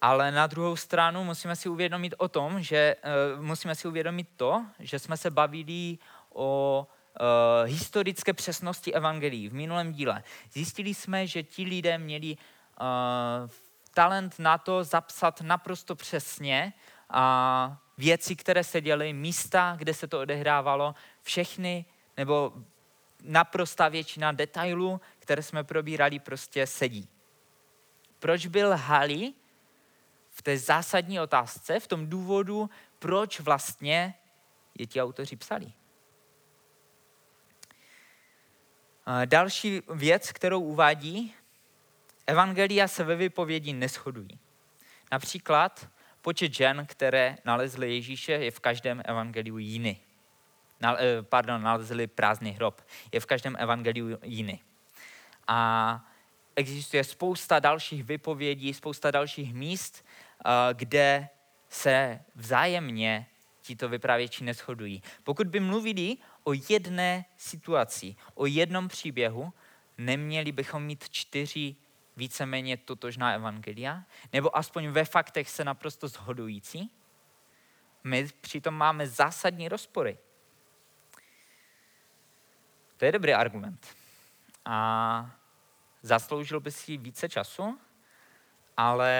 [0.00, 2.96] Ale na druhou stranu musíme si uvědomit o tom, že
[3.36, 5.98] uh, musíme si uvědomit to, že jsme se bavili
[6.32, 6.86] o
[7.20, 10.22] uh, historické přesnosti evangelií v minulém díle.
[10.52, 13.50] Zjistili jsme, že ti lidé měli uh,
[13.94, 16.72] talent na to zapsat naprosto přesně
[17.10, 21.84] a věci, které se děly, místa, kde se to odehrávalo, všechny,
[22.16, 22.52] nebo
[23.22, 27.08] naprostá většina detailů, které jsme probírali, prostě sedí.
[28.18, 29.32] Proč byl Hali
[30.30, 34.14] v té zásadní otázce, v tom důvodu, proč vlastně
[34.78, 35.72] je ti autoři psali?
[39.24, 41.34] Další věc, kterou uvádí,
[42.28, 44.38] Evangelia se ve vypovědi neschodují.
[45.12, 45.88] Například
[46.22, 49.96] počet žen, které nalezly Ježíše, je v každém evangeliu jiný.
[50.84, 52.82] Eh, pardon, nalezli prázdný hrob.
[53.12, 54.60] Je v každém evangeliu jiný.
[55.46, 56.04] A
[56.56, 61.28] existuje spousta dalších vypovědí, spousta dalších míst, eh, kde
[61.68, 63.26] se vzájemně
[63.62, 65.02] tito vypravěči neschodují.
[65.24, 69.52] Pokud by mluvili o jedné situaci, o jednom příběhu,
[69.98, 71.76] neměli bychom mít čtyři
[72.18, 74.02] víceméně totožná evangelia,
[74.32, 76.90] nebo aspoň ve faktech se naprosto zhodující,
[78.04, 80.18] my přitom máme zásadní rozpory.
[82.96, 83.96] To je dobrý argument.
[84.64, 85.30] A
[86.02, 87.78] zasloužil by si více času,
[88.76, 89.12] ale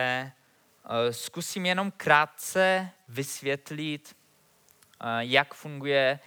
[0.84, 4.16] eh, zkusím jenom krátce vysvětlit,
[5.00, 6.20] eh, jak funguje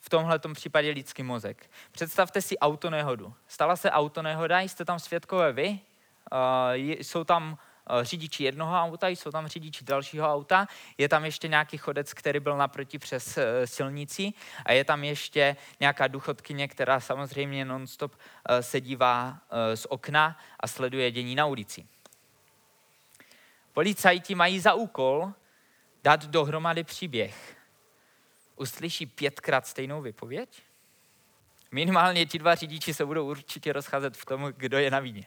[0.00, 1.70] v tomhle případě lidský mozek.
[1.92, 3.34] Představte si autonehodu.
[3.48, 5.80] Stala se autonehoda, jste tam svědkové vy,
[6.74, 7.58] jsou tam
[8.02, 10.66] řidiči jednoho auta, jsou tam řidiči dalšího auta,
[10.98, 14.32] je tam ještě nějaký chodec, který byl naproti přes e, silnici
[14.64, 18.16] a je tam ještě nějaká důchodkyně, která samozřejmě nonstop
[18.60, 19.38] se dívá
[19.74, 21.86] z okna a sleduje dění na ulici.
[23.72, 25.32] Policajti mají za úkol
[26.04, 27.56] dát dohromady příběh.
[28.56, 30.62] Uslyší pětkrát stejnou vypověď?
[31.72, 35.26] Minimálně ti dva řidiči se budou určitě rozcházet v tom, kdo je na víně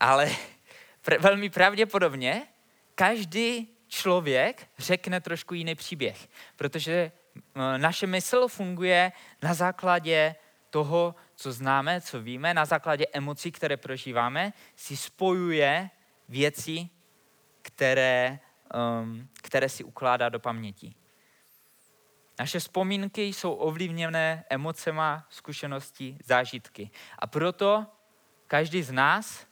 [0.00, 0.26] ale
[1.04, 2.46] pr- velmi pravděpodobně
[2.94, 7.12] každý člověk řekne trošku jiný příběh, protože
[7.76, 10.34] naše mysl funguje na základě
[10.70, 15.90] toho, co známe, co víme, na základě emocí, které prožíváme, si spojuje
[16.28, 16.88] věci,
[17.62, 18.38] které,
[19.00, 20.94] um, které si ukládá do paměti.
[22.38, 26.90] Naše vzpomínky jsou ovlivněné emocema, zkušenosti, zážitky.
[27.18, 27.86] A proto
[28.46, 29.46] každý z nás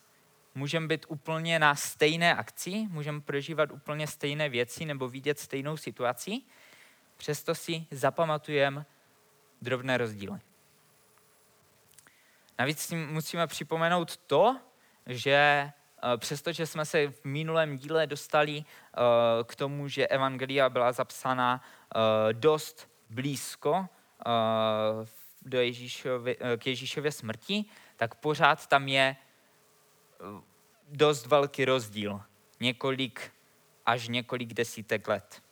[0.57, 6.41] můžeme být úplně na stejné akci, můžeme prožívat úplně stejné věci nebo vidět stejnou situaci,
[7.17, 8.87] přesto si zapamatujeme
[9.63, 10.41] drobné rozdíly.
[12.59, 14.61] Navíc si musíme připomenout to,
[15.07, 15.73] že eh,
[16.17, 19.01] přestože jsme se v minulém díle dostali eh,
[19.45, 21.99] k tomu, že Evangelia byla zapsána eh,
[22.33, 23.89] dost blízko
[25.43, 27.65] do Ježíšovy, k Ježíšově smrti,
[27.97, 29.17] tak pořád tam je
[30.89, 32.23] dost velký rozdíl.
[32.61, 33.33] Několik
[33.87, 35.43] až několik desítek let.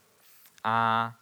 [0.65, 1.15] A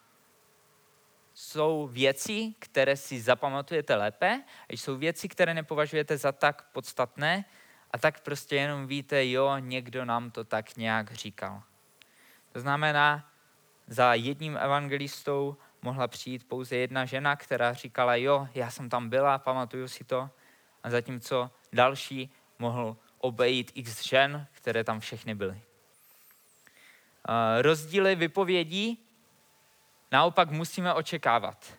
[1.34, 7.44] jsou věci, které si zapamatujete lépe, a jsou věci, které nepovažujete za tak podstatné,
[7.90, 11.62] a tak prostě jenom víte, jo, někdo nám to tak nějak říkal.
[12.52, 13.30] To znamená,
[13.86, 19.38] za jedním evangelistou mohla přijít pouze jedna žena, která říkala, jo, já jsem tam byla,
[19.38, 20.30] pamatuju si to,
[20.82, 25.60] a zatímco další mohl obejít x žen, které tam všechny byly.
[27.60, 28.98] Rozdíly vypovědí
[30.12, 31.72] naopak musíme očekávat.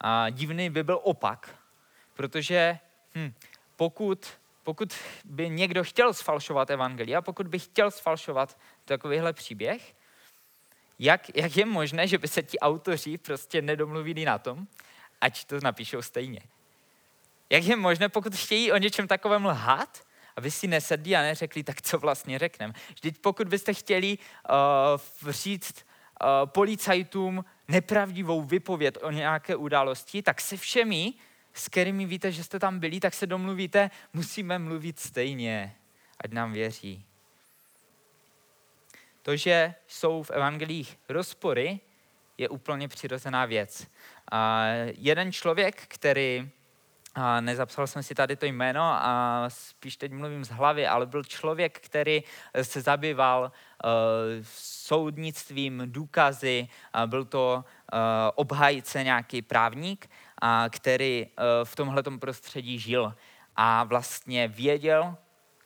[0.00, 1.56] A divný by byl opak,
[2.14, 2.78] protože
[3.14, 3.32] hm,
[3.76, 4.26] pokud,
[4.62, 9.94] pokud by někdo chtěl sfalšovat evangelia, pokud by chtěl sfalšovat takovýhle příběh,
[10.98, 14.66] jak, jak je možné, že by se ti autoři prostě nedomluvili na tom,
[15.20, 16.40] ať to napíšou stejně.
[17.50, 20.05] Jak je možné, pokud chtějí o něčem takovém lhát,
[20.36, 22.72] aby si nesedli a neřekli, tak co vlastně řekneme.
[22.94, 25.86] Vždyť pokud byste chtěli uh, říct
[26.22, 31.14] uh, policajtům nepravdivou vypověď o nějaké události, tak se všemi,
[31.54, 35.76] s kterými víte, že jste tam byli, tak se domluvíte, musíme mluvit stejně,
[36.20, 37.04] ať nám věří.
[39.22, 41.80] To, že jsou v evangelích rozpory,
[42.38, 43.86] je úplně přirozená věc.
[44.32, 44.64] A
[44.98, 46.50] jeden člověk, který,
[47.16, 51.24] a nezapsal jsem si tady to jméno a spíš teď mluvím z hlavy, ale byl
[51.24, 52.22] člověk, který
[52.62, 53.52] se zabýval
[53.84, 53.90] uh,
[54.52, 57.98] soudnictvím, důkazy, a byl to uh,
[58.34, 63.14] obhajce, nějaký právník, a který uh, v tomhle prostředí žil
[63.56, 65.16] a vlastně věděl,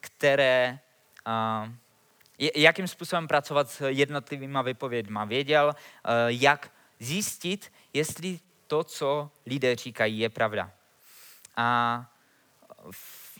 [0.00, 0.78] které
[1.26, 1.72] uh,
[2.54, 5.20] jakým způsobem pracovat s jednotlivými vypovědmi.
[5.26, 10.70] Věděl, eh, jak zjistit, jestli to, co lidé říkají, je pravda.
[11.60, 12.06] A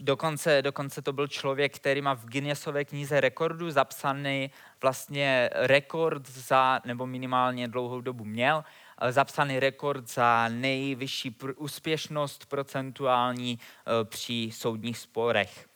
[0.00, 4.50] dokonce, dokonce to byl člověk, který má v Guinnessové knize rekordu zapsaný
[4.82, 8.64] vlastně rekord za, nebo minimálně dlouhou dobu měl,
[9.00, 15.68] eh, zapsaný rekord za nejvyšší pr- úspěšnost procentuální eh, při soudních sporech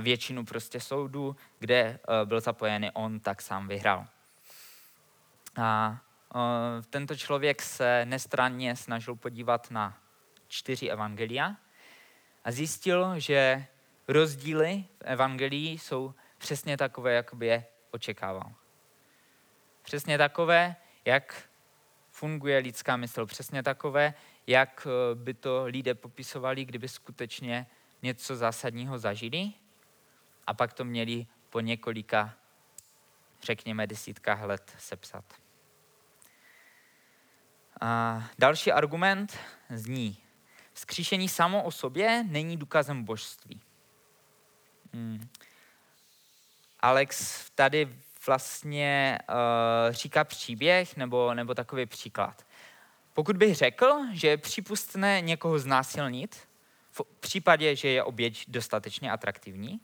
[0.00, 4.06] většinu prostě soudů, kde eh, byl zapojený on, tak sám vyhrál.
[5.56, 5.98] A
[6.90, 9.98] tento člověk se nestranně snažil podívat na
[10.48, 11.56] čtyři evangelia
[12.44, 13.66] a zjistil, že
[14.08, 18.52] rozdíly v evangelii jsou přesně takové, jak by je očekával.
[19.82, 21.50] Přesně takové, jak
[22.10, 23.26] funguje lidská mysl.
[23.26, 24.14] Přesně takové,
[24.46, 27.66] jak eh, by to lidé popisovali, kdyby skutečně
[28.02, 29.52] něco zásadního zažili
[30.46, 32.34] a pak to měli po několika,
[33.42, 35.24] řekněme, desítkách let sepsat.
[37.80, 39.38] A další argument
[39.70, 40.18] zní,
[40.80, 43.60] vzkříšení samo o sobě není důkazem božství.
[44.92, 45.28] Hmm.
[46.80, 47.88] Alex tady
[48.26, 52.46] vlastně uh, říká příběh nebo, nebo takový příklad.
[53.14, 56.48] Pokud bych řekl, že je přípustné někoho znásilnit,
[56.90, 59.80] v případě, že je oběť dostatečně atraktivní,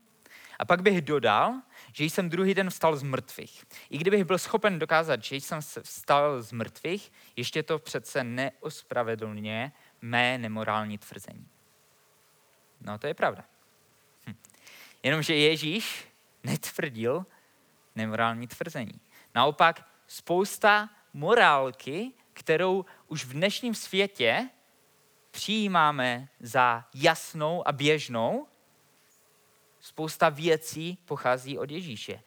[0.59, 1.55] a pak bych dodal,
[1.93, 3.65] že jsem druhý den vstal z mrtvých.
[3.91, 9.73] I kdybych byl schopen dokázat, že jsem vstal z mrtvých, ještě to přece neospravedlňuje
[10.07, 11.49] mé nemorální tvrzení.
[12.81, 13.45] No to je pravda.
[14.27, 14.35] Hm.
[15.03, 16.09] Jenomže Ježíš
[16.45, 17.27] netvrdil
[17.95, 19.01] nemorální tvrzení.
[19.35, 24.49] Naopak spousta morálky, kterou už v dnešním světě
[25.31, 28.47] přijímáme za jasnou a běžnou,
[29.81, 32.23] spousta věcí pochází od Ježíše.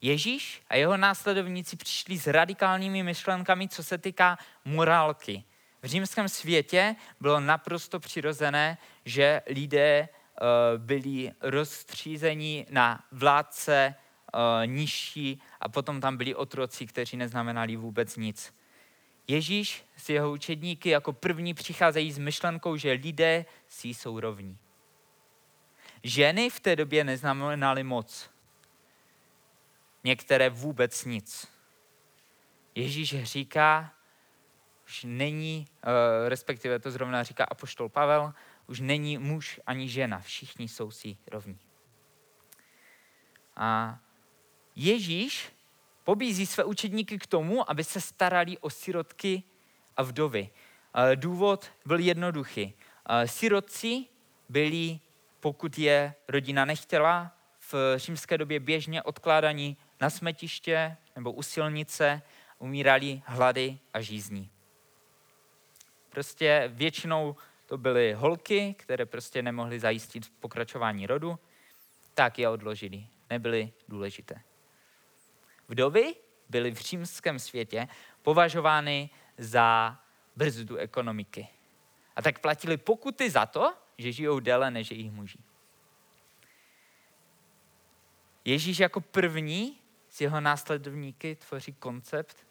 [0.00, 5.44] Ježíš a jeho následovníci přišli s radikálními myšlenkami, co se týká morálky.
[5.82, 13.94] V římském světě bylo naprosto přirozené, že lidé uh, byli rozstřízení na vládce
[14.34, 18.54] uh, nižší a potom tam byli otroci, kteří neznamenali vůbec nic.
[19.28, 24.58] Ježíš s jeho učedníky jako první přicházejí s myšlenkou, že lidé si jsou rovní.
[26.02, 28.30] Ženy v té době neznamenaly moc.
[30.04, 31.48] Některé vůbec nic.
[32.74, 33.92] Ježíš říká,
[34.88, 38.32] už není, eh, respektive to zrovna říká apoštol Pavel,
[38.66, 41.58] už není muž ani žena, všichni jsou si rovní.
[43.56, 43.98] A
[44.76, 45.52] Ježíš
[46.04, 49.42] pobízí své učedníky k tomu, aby se starali o sirotky
[49.96, 50.50] a vdovy.
[50.94, 52.74] Eh, důvod byl jednoduchý.
[53.08, 54.04] Eh, sirotci
[54.48, 55.00] byli
[55.40, 57.32] pokud je rodina nechtěla,
[57.72, 62.22] v římské době běžně odkládaní na smetiště nebo u silnice,
[62.58, 64.50] umírali hlady a žízní.
[66.08, 67.36] Prostě většinou
[67.66, 71.38] to byly holky, které prostě nemohly zajistit pokračování rodu,
[72.14, 74.42] tak je odložili, nebyly důležité.
[75.68, 76.14] Vdovy
[76.48, 77.88] byly v římském světě
[78.22, 79.98] považovány za
[80.36, 81.48] brzdu ekonomiky.
[82.16, 85.38] A tak platili pokuty za to, že žijou déle než jejich muži.
[88.44, 89.78] Ježíš jako první
[90.08, 92.46] s jeho následovníky tvoří koncept,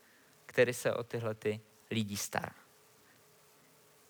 [0.45, 2.66] který se o tyhle ty lidi stará.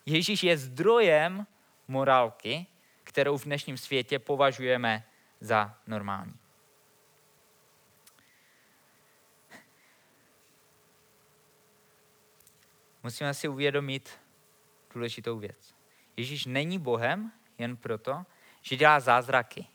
[0.08, 1.48] Ježíš je zdrojem
[1.88, 2.66] morálky,
[3.04, 5.04] kterou v dnešním světě považujeme
[5.40, 6.34] za normální.
[13.04, 14.20] Musíme si uvědomit
[14.94, 15.76] důležitou věc.
[16.18, 18.26] Ježíš není Bohem jen proto,
[18.62, 19.68] že dělá zázraky.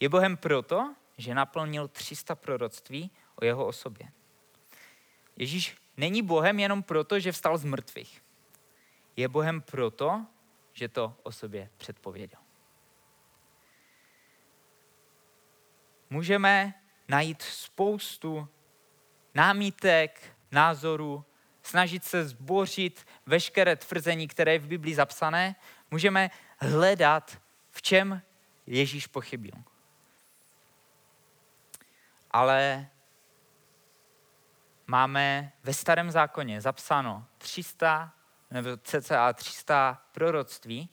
[0.00, 4.10] Je Bohem proto, že naplnil 300 proroctví o jeho osobě.
[5.36, 8.25] Ježíš není Bohem jenom proto, že vstal z mrtvých.
[9.16, 10.26] Je Bohem proto,
[10.72, 12.40] že to o sobě předpověděl.
[16.10, 16.74] Můžeme
[17.08, 18.48] najít spoustu
[19.34, 21.24] námítek, názorů,
[21.62, 25.56] snažit se zbořit veškeré tvrzení, které je v Biblii zapsané,
[25.90, 27.38] můžeme hledat,
[27.70, 28.22] v čem
[28.66, 29.54] Ježíš pochybil.
[32.30, 32.88] Ale
[34.86, 38.12] máme ve starém zákoně zapsáno 300
[38.56, 40.88] nebo cca 300 proroctví,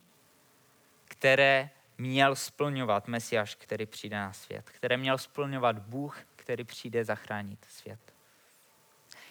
[1.05, 7.65] které měl splňovat Mesiáš, který přijde na svět, které měl splňovat Bůh, který přijde zachránit
[7.69, 7.99] svět.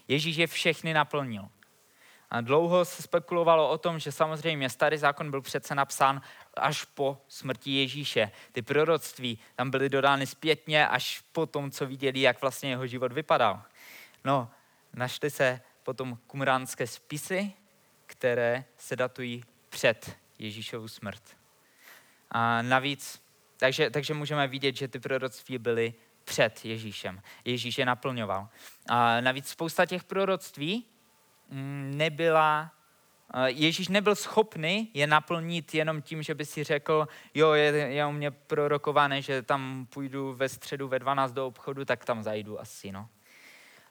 [0.09, 1.49] Ježíš je všechny naplnil.
[2.31, 6.23] A dlouho se spekulovalo o tom, že samozřejmě starý zákon byl přece napsán
[6.57, 8.31] až po smrti Ježíše.
[8.53, 13.13] Ty proroctví tam byly dodány zpětně až po tom, co viděli, jak vlastně jeho život
[13.13, 13.63] vypadal.
[14.25, 14.51] No,
[14.95, 17.53] našly se potom kumránské spisy,
[18.23, 21.23] které se datují před Ježíšovu smrt.
[22.31, 23.23] A navíc,
[23.57, 25.95] takže, takže můžeme vidět, že ty proroctví byly
[26.25, 27.23] před Ježíšem.
[27.45, 28.49] Ježíš je naplňoval.
[28.89, 30.87] A navíc spousta těch proroctví
[31.51, 32.73] mm, nebyla
[33.47, 38.13] Ježíš nebyl schopný je naplnit jenom tím, že by si řekl, jo, je, je u
[38.13, 42.93] mě prorokované, že tam půjdu ve středu ve 12 do obchodu, tak tam zajdu asi,
[42.93, 43.09] no.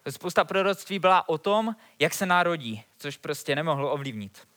[0.09, 4.47] Spousta proroctví byla o tom, jak se narodí, což prostě nemohlo ovlivnit.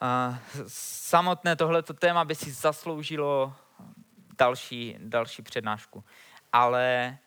[0.00, 0.38] A
[0.68, 3.54] samotné tohleto téma by si zasloužilo
[4.38, 6.04] další, další přednášku,
[6.52, 7.18] ale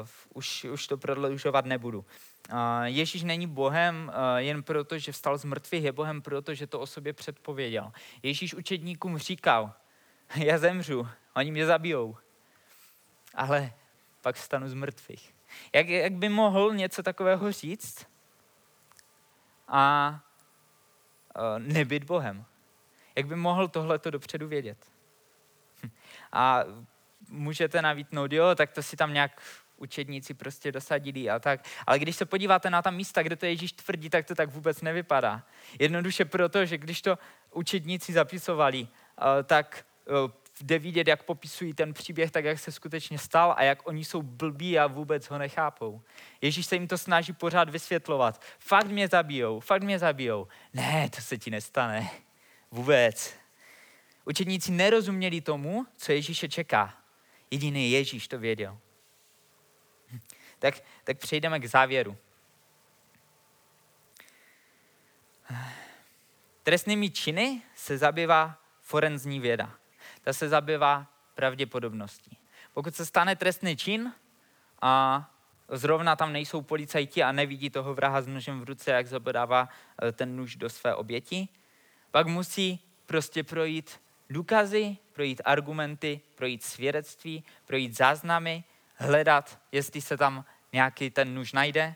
[0.00, 1.98] uh, už, už to prodlužovat nebudu.
[1.98, 6.66] Uh, Ježíš není Bohem uh, jen proto, že vstal z mrtvých, je Bohem proto, že
[6.66, 7.92] to o sobě předpověděl.
[8.22, 9.72] Ježíš učedníkům říkal,
[10.36, 12.16] já zemřu, oni mě zabijou,
[13.34, 13.72] ale
[14.22, 15.34] pak vstanu z mrtvých.
[15.74, 18.06] Jak, jak by mohl něco takového říct
[19.68, 20.20] a
[21.58, 22.44] nebyt Bohem?
[23.16, 24.78] Jak by mohl tohleto dopředu vědět?
[26.32, 26.64] A
[27.28, 29.42] můžete navítnout, jo, tak to si tam nějak
[29.76, 31.60] učedníci prostě dosadili a tak.
[31.86, 34.82] Ale když se podíváte na ta místa, kde to Ježíš tvrdí, tak to tak vůbec
[34.82, 35.42] nevypadá.
[35.78, 37.18] Jednoduše proto, že když to
[37.50, 43.18] učedníci zapisovali, eh, tak eh, jde vidět, jak popisují ten příběh tak, jak se skutečně
[43.18, 46.02] stal a jak oni jsou blbí a vůbec ho nechápou.
[46.40, 48.42] Ježíš se jim to snaží pořád vysvětlovat.
[48.58, 50.48] Fakt mě zabijou, fakt mě zabijou.
[50.74, 52.10] Ne, to se ti nestane.
[52.70, 53.34] Vůbec.
[54.24, 56.94] Učedníci nerozuměli tomu, co Ježíše čeká.
[57.50, 58.78] Jediný Ježíš to věděl.
[60.58, 60.74] Tak,
[61.04, 62.16] tak přejdeme k závěru.
[66.62, 69.81] Trestnými činy se zabývá forenzní věda
[70.22, 72.38] ta se zabývá pravděpodobností.
[72.74, 74.12] Pokud se stane trestný čin
[74.82, 75.30] a
[75.68, 79.68] zrovna tam nejsou policajti a nevidí toho vraha s nožem v ruce, jak zabodává
[80.02, 81.48] eh, ten nůž do své oběti,
[82.10, 84.00] pak musí prostě projít
[84.30, 88.64] důkazy, projít argumenty, projít svědectví, projít záznamy,
[88.96, 91.94] hledat, jestli se tam nějaký ten nůž najde,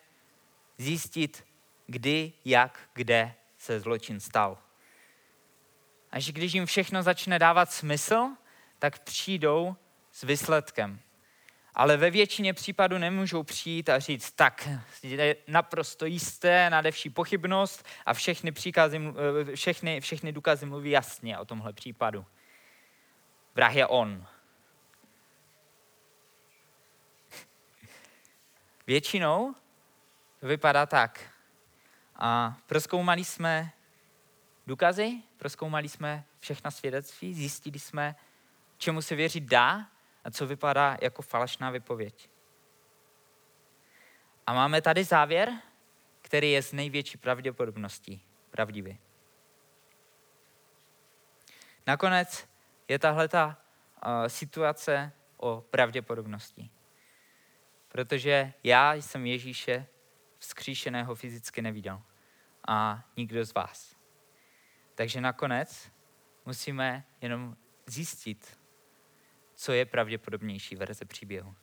[0.78, 1.46] zjistit,
[1.86, 4.58] kdy, jak, kde se zločin stal.
[6.12, 8.28] A že když jim všechno začne dávat smysl,
[8.78, 9.76] tak přijdou
[10.12, 11.00] s výsledkem.
[11.74, 14.68] Ale ve většině případů nemůžou přijít a říct, tak
[15.02, 19.00] je naprosto jisté, nadevší pochybnost a všechny, příkazy,
[19.50, 22.26] eh, všechny, všechny důkazy mluví jasně o tomhle případu.
[23.54, 24.26] Vrah je on.
[28.86, 29.54] Většinou
[30.40, 31.20] to vypadá tak.
[32.16, 33.72] A proskoumali jsme
[34.66, 38.16] důkazy, proskoumali jsme všechna svědectví, zjistili jsme,
[38.78, 39.86] čemu se věřit dá
[40.24, 42.30] a co vypadá jako falešná vypověď.
[44.46, 45.52] A máme tady závěr,
[46.22, 48.98] který je s největší pravděpodobností pravdivý.
[51.86, 52.48] Nakonec
[52.88, 53.46] je tahle ta
[54.06, 56.70] uh, situace o pravděpodobnosti.
[57.88, 59.86] Protože já jsem Ježíše
[60.38, 62.02] vzkříšeného fyzicky neviděl.
[62.68, 63.95] A nikdo z vás.
[64.96, 65.92] Takže nakonec
[66.46, 67.56] musíme jenom
[67.86, 68.58] zjistit,
[69.54, 71.54] co je pravděpodobnější verze příběhu.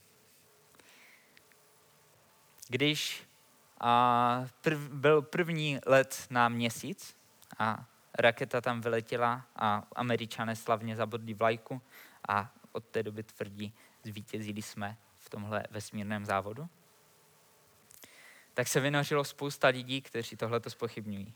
[2.69, 3.23] Když
[3.79, 7.17] a, prv, byl první let na měsíc
[7.59, 11.81] a raketa tam vyletěla a američané slavně zabodli vlajku
[12.27, 13.73] a od té doby tvrdí,
[14.03, 16.69] zvítězili jsme v tomhle vesmírném závodu,
[18.53, 21.33] tak se vynořilo spousta lidí, kteří tohle to spochybňují.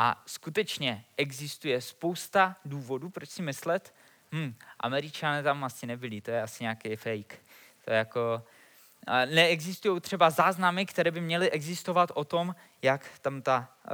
[0.00, 3.94] A skutečně existuje spousta důvodů, proč si myslet,
[4.32, 7.38] hm, američané tam asi nebyli, to je asi nějaký fake.
[7.84, 8.42] To je jako,
[9.26, 13.92] Neexistují třeba záznamy, které by měly existovat o tom, jak tam ta uh,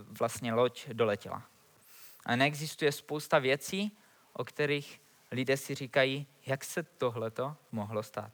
[0.00, 1.42] uh, vlastně loď doletěla.
[2.26, 3.98] A neexistuje spousta věcí,
[4.32, 5.00] o kterých
[5.30, 8.32] lidé si říkají, jak se tohleto mohlo stát.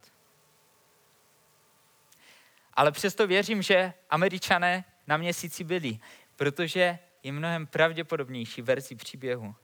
[2.74, 5.98] Ale přesto věřím, že američané na měsíci byli,
[6.36, 9.54] protože je mnohem pravděpodobnější verzi příběhu,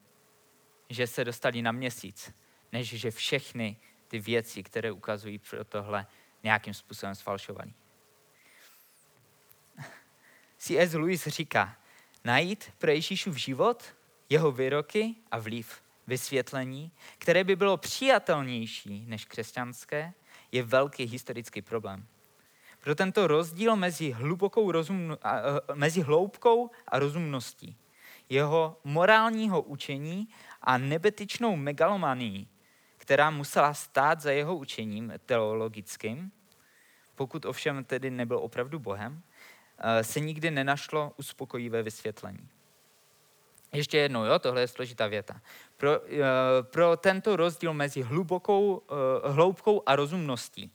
[0.91, 2.35] že se dostali na měsíc,
[2.73, 3.77] než že všechny
[4.09, 6.07] ty věci, které ukazují pro tohle,
[6.43, 7.75] nějakým způsobem sfalšovaný.
[10.59, 10.95] C.S.
[10.95, 11.77] Lewis říká,
[12.25, 13.97] najít pro Ježíšův život,
[14.29, 20.13] jeho výroky a vliv, vysvětlení, které by bylo přijatelnější než křesťanské,
[20.53, 22.07] je velký historický problém.
[22.85, 25.17] Pro tento rozdíl mezi, hlubokou rozum,
[25.75, 27.77] mezi hloubkou a rozumností,
[28.29, 30.29] jeho morálního učení
[30.63, 32.47] a nebetyčnou megalomanii,
[32.97, 36.33] která musela stát za jeho učením teologickým,
[37.15, 39.23] pokud ovšem tedy nebyl opravdu Bohem,
[39.79, 42.49] eh, se nikdy nenašlo uspokojivé vysvětlení.
[43.73, 45.41] Ještě jednou, jo, tohle je složitá věta.
[45.77, 46.07] Pro, uh,
[46.63, 48.83] pro tento rozdíl mezi hlubokou,
[49.25, 50.73] hloubkou a rozumností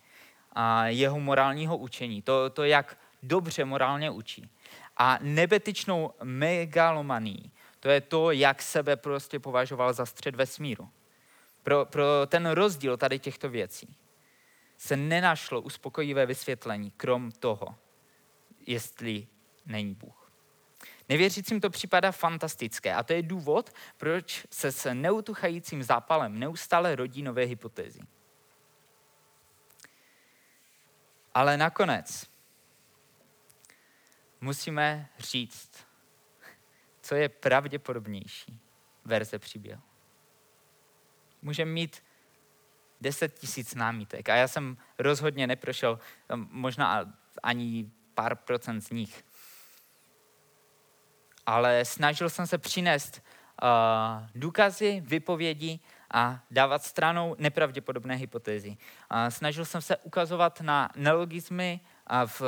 [0.54, 4.50] a jeho morálního učení, to, to jak dobře morálně učí,
[4.98, 10.90] a nebetyčnou megalomaní, to je to, jak sebe prostě považoval za střed vesmíru.
[11.64, 13.96] Pro, pro ten rozdíl tady těchto věcí
[14.78, 17.76] se nenašlo uspokojivé vysvětlení, krom toho,
[18.68, 19.28] jestli
[19.66, 20.32] není Bůh.
[21.10, 27.22] Nevěřícím to připadá fantastické a to je důvod, proč se s neutuchajícím zápalem neustále rodí
[27.22, 28.00] nové hypotézy.
[31.34, 32.30] Ale nakonec
[34.42, 35.88] musíme říct,
[37.02, 38.60] co je pravděpodobnější
[39.06, 39.82] verze příběhu.
[41.42, 42.04] Můžeme mít
[43.02, 46.00] 10 tisíc námítek a já jsem rozhodně neprošel
[46.36, 49.26] možná ani pár procent z nich.
[51.46, 53.22] Ale snažil jsem se přinést
[53.64, 55.80] uh, důkazy, vypovědi
[56.12, 58.78] a dávat stranou nepravděpodobné hypotézy.
[59.30, 62.42] Snažil jsem se ukazovat na nelogismy a v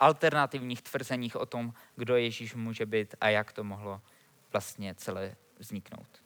[0.00, 4.00] alternativních tvrzeních o tom, kdo Ježíš může být a jak to mohlo
[4.52, 6.22] vlastně celé vzniknout.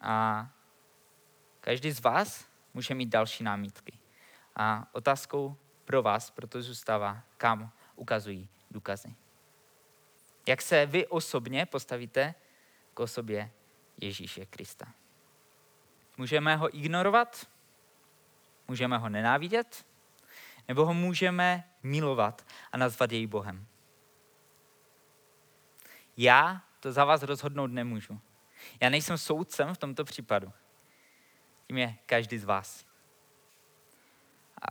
[0.00, 0.48] A
[1.60, 3.98] každý z vás může mít další námitky.
[4.56, 9.14] A otázkou pro vás proto zůstává, kam ukazují důkazy.
[10.46, 12.34] Jak se vy osobně postavíte
[12.94, 13.50] k osobě
[14.00, 14.86] Ježíše Krista?
[16.16, 17.46] Můžeme ho ignorovat?
[18.68, 19.86] Můžeme ho nenávidět?
[20.68, 23.66] Nebo ho můžeme milovat a nazvat jej Bohem?
[26.16, 28.20] Já to za vás rozhodnout nemůžu.
[28.80, 30.52] Já nejsem soudcem v tomto případu.
[31.66, 32.86] Tím je každý z vás.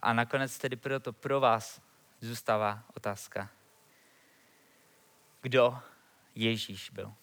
[0.01, 1.81] A nakonec tedy proto pro vás
[2.21, 3.49] zůstává otázka.
[5.41, 5.79] Kdo
[6.35, 7.13] Ježíš byl?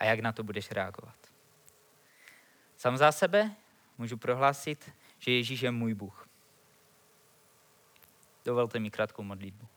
[0.00, 1.16] A jak na to budeš reagovat?
[2.76, 3.56] Sam za sebe
[3.98, 6.28] můžu prohlásit, že Ježíš je můj Bůh.
[8.44, 9.68] Dovolte mi krátkou modlitbu.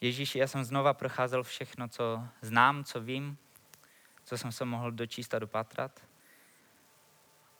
[0.00, 3.38] Ježíši, já jsem znova procházel všechno, co znám, co vím,
[4.24, 6.06] co jsem se mohl dočíst a dopatrat.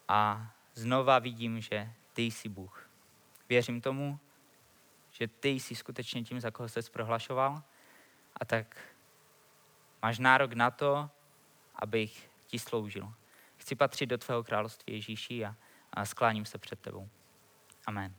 [0.09, 2.91] A znova vidím, že ty jsi Bůh.
[3.49, 4.19] Věřím tomu,
[5.11, 7.63] že ty jsi skutečně tím, za koho jsi prohlašoval
[8.41, 8.77] a tak
[10.03, 11.11] máš nárok na to,
[11.75, 13.13] abych ti sloužil.
[13.57, 15.55] Chci patřit do tvého království Ježíši a,
[15.93, 17.09] a skláním se před tebou.
[17.87, 18.15] Amen.